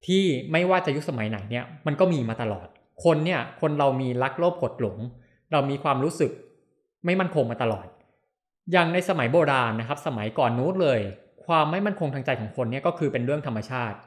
[0.06, 2.68] ที่ไม่ว่าจะยุคสมัยไหนเนี่ยมันก็มีมาตลอด
[3.04, 4.98] คนเนี่ยคนเรามีรักโลภกดหลง
[5.52, 6.32] เรามีความรู้สึก
[7.06, 7.88] ไม่มั่นคงมาตลอด
[8.72, 11.00] อย่างในสมัยโบราณนะครับ สมัยก่อนนู้นเลย
[11.46, 13.98] ความไม่มั่นคงทางใจของคนเนี่ยก็คือเป็นเรื่องธรรมชาติ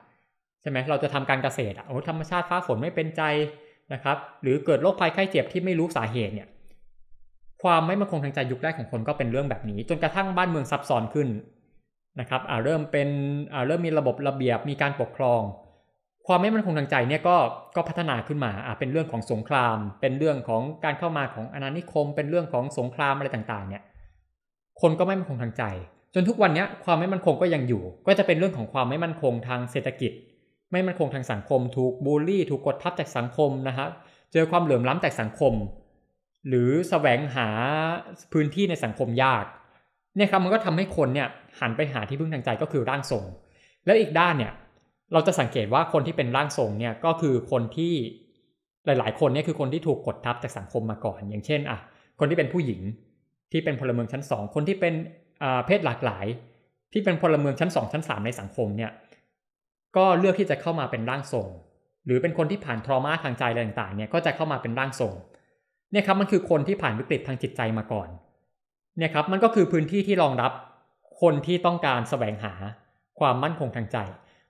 [0.60, 3.22] ใช่ไหมเราจะทำการเกษตรอะโอ้ธรรมชาติฟ้าฝนไม่เป็นใจ
[3.92, 6.48] นะครับ หรือเกิดโรคภัยไข้เจ็บที่ไม่รู้สาเหตุเนี่ย
[7.62, 11.28] ความไม่มั่นคงทางใจยุคแรกของคนก็เป็นเรื่องแบบนี้ จนกระทั่งบ้านเมืองซับซ้อนขึ้น
[12.20, 13.08] นะครับอ่าเริ่มเป็น
[13.52, 15.42] อ่าเริ่มมีระบบระเบียบมีการปกครอง
[16.26, 17.36] ความไม่มั่นคงทางใจเนี่ยก็
[17.76, 23.82] ก็พัฒนาขึ้นมาอะเป็นเรื่องของสงคราม เป็นเรื่องของการเข้ามาของอาณานิคม เป็นเรื่องของสงครามอะไรต่างๆ เนี่ย
[24.80, 25.62] คนก็ไม่มั่นคงทางใจ
[26.14, 30.12] จนทุกวันนี้ความไม่มั่นคงก็ยังอยู่ ก็จะเป็นเรื่องของความไม่มั่นคงทางเศรษฐกิจ
[30.72, 33.90] ไม่มั่นคงทางสังคม ถูกบูลลี่ ถูกกดทับจากสังคมนะครับ
[34.32, 35.52] เจอความเหลื่อมล้ำจากสังคม
[36.48, 37.48] หรือแสวงหา
[38.32, 39.44] พื้นที่ในสังคมยาก
[40.16, 41.28] เนี่ยครับมันก็ทำให้คนเนี่ย
[41.60, 43.24] หันไปหาที่พึ่งทางใจก็คือร่างทรง
[43.86, 44.52] แล้วอีกด้านเนี่ย
[45.12, 47.94] เราจะสังเกตว่าคนที่เป็นร่างทรงเนี่ยก็คือคนที่
[48.86, 51.78] หลาย ๆ คนเนี่ยคือคนที่ถูกกดทับจากสังคมมาก่อน อย่างเช่นอะ
[52.20, 52.80] คนที่เป็นผู้หญิง
[53.52, 54.94] ที่เป็นพลเมืองชั้นสองคนที่เป็น
[55.66, 56.26] เพศหลากหลาย
[56.92, 58.90] ที่เป็นพลเมืองชั้นสองชั้นสามในสังคมเนี่ย
[59.96, 61.48] ก็เลือกที่จะเข้ามาเป็นร่างทรง
[62.06, 65.14] หรือเป็นคนที่ผ่านทรมาทางใจอะไรต่างๆเนี่ยก็จะเข้ามาเป็นร่างทรง
[65.92, 68.08] เนี่ยครับมันคือคนที่ผ่านวิกฤตทางจิตใจมาก่อน
[68.98, 70.52] เนี่ยครับมันก็คือพื้นที่ที่รองรับ
[71.20, 72.52] คนที่ต้องการแสวงหา
[73.20, 73.98] ความมั่นคงทางใจ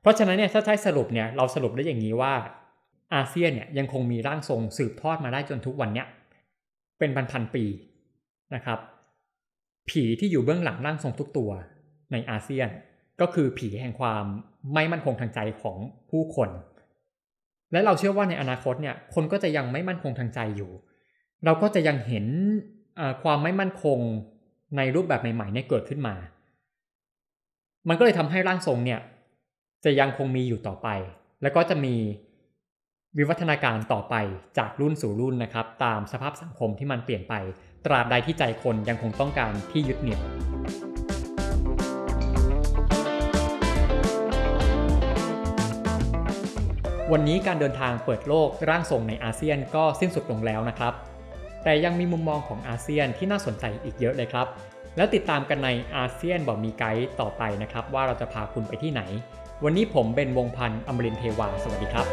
[0.00, 2.32] เพราะฉะนั้นเนี่ยถ้าใช้สรุปเนี่ยเราสรุปได้อย่างนี้ว่า
[3.14, 6.06] อาเซียนเนี่ยยังคงมีร่างทรงสืบทอดมาได้จนทุกวันเนี้ย
[6.98, 7.64] เป็นพันๆปี
[8.54, 8.78] นะครับ
[9.90, 11.50] ผีที่อยู่เบื้องหลังร่างทรงทุกตัว
[12.12, 12.68] ในอาเซียน
[13.20, 14.24] ก็คือผีแห่งความ
[14.74, 15.76] ไม่มั่นคงทางใจของ
[16.10, 16.48] ผู้คน
[17.72, 20.70] และเราเชื่อว่าในอนาคตเนี่ยคนก็จะยังไม่มั่นคงทางใจอยู่
[21.44, 22.26] เราก็จะยังเห็น
[23.22, 23.98] ความไม่มั่นคง
[24.76, 26.14] ในรูปแบบใหม่ๆเนี่ยเกิดขึ้นมา
[27.88, 29.00] มันก็เลยทำให้ร่างทรงเนี่ย
[29.84, 30.88] จะยังคงมีอยู่ต่อไป
[31.42, 31.94] แล้วก็จะมี
[33.18, 34.14] วิวัฒนาการต่อไป
[34.58, 37.34] จากรุ่นสู่รุ่นนะครับ ตามสภาพสังคมที่มันเปลี่ยนไป
[37.86, 40.22] ตราบใดที่ใจคนยังคงต้องการที่ยึดเหนี่ยว
[47.12, 50.94] วันนี้การเดินทางเปิดโลกร่างทรงในอาเซียนก็สิ้นสุดลงแล้วนะครับ
[51.64, 54.46] แต่ยังมีมุมมองของอาเซียนที่น่าสนใจอีกเยอะเลยครับ
[54.96, 59.02] แล้วติดตามกันในอาเซียนบอกมีไกด์ต่อไปนะครับ ว่าเราจะพาคุณไปที่ไหน
[59.64, 62.06] วันนี้ผมเป็นวงพันธ์อมรินเทวา สวัสดีครับ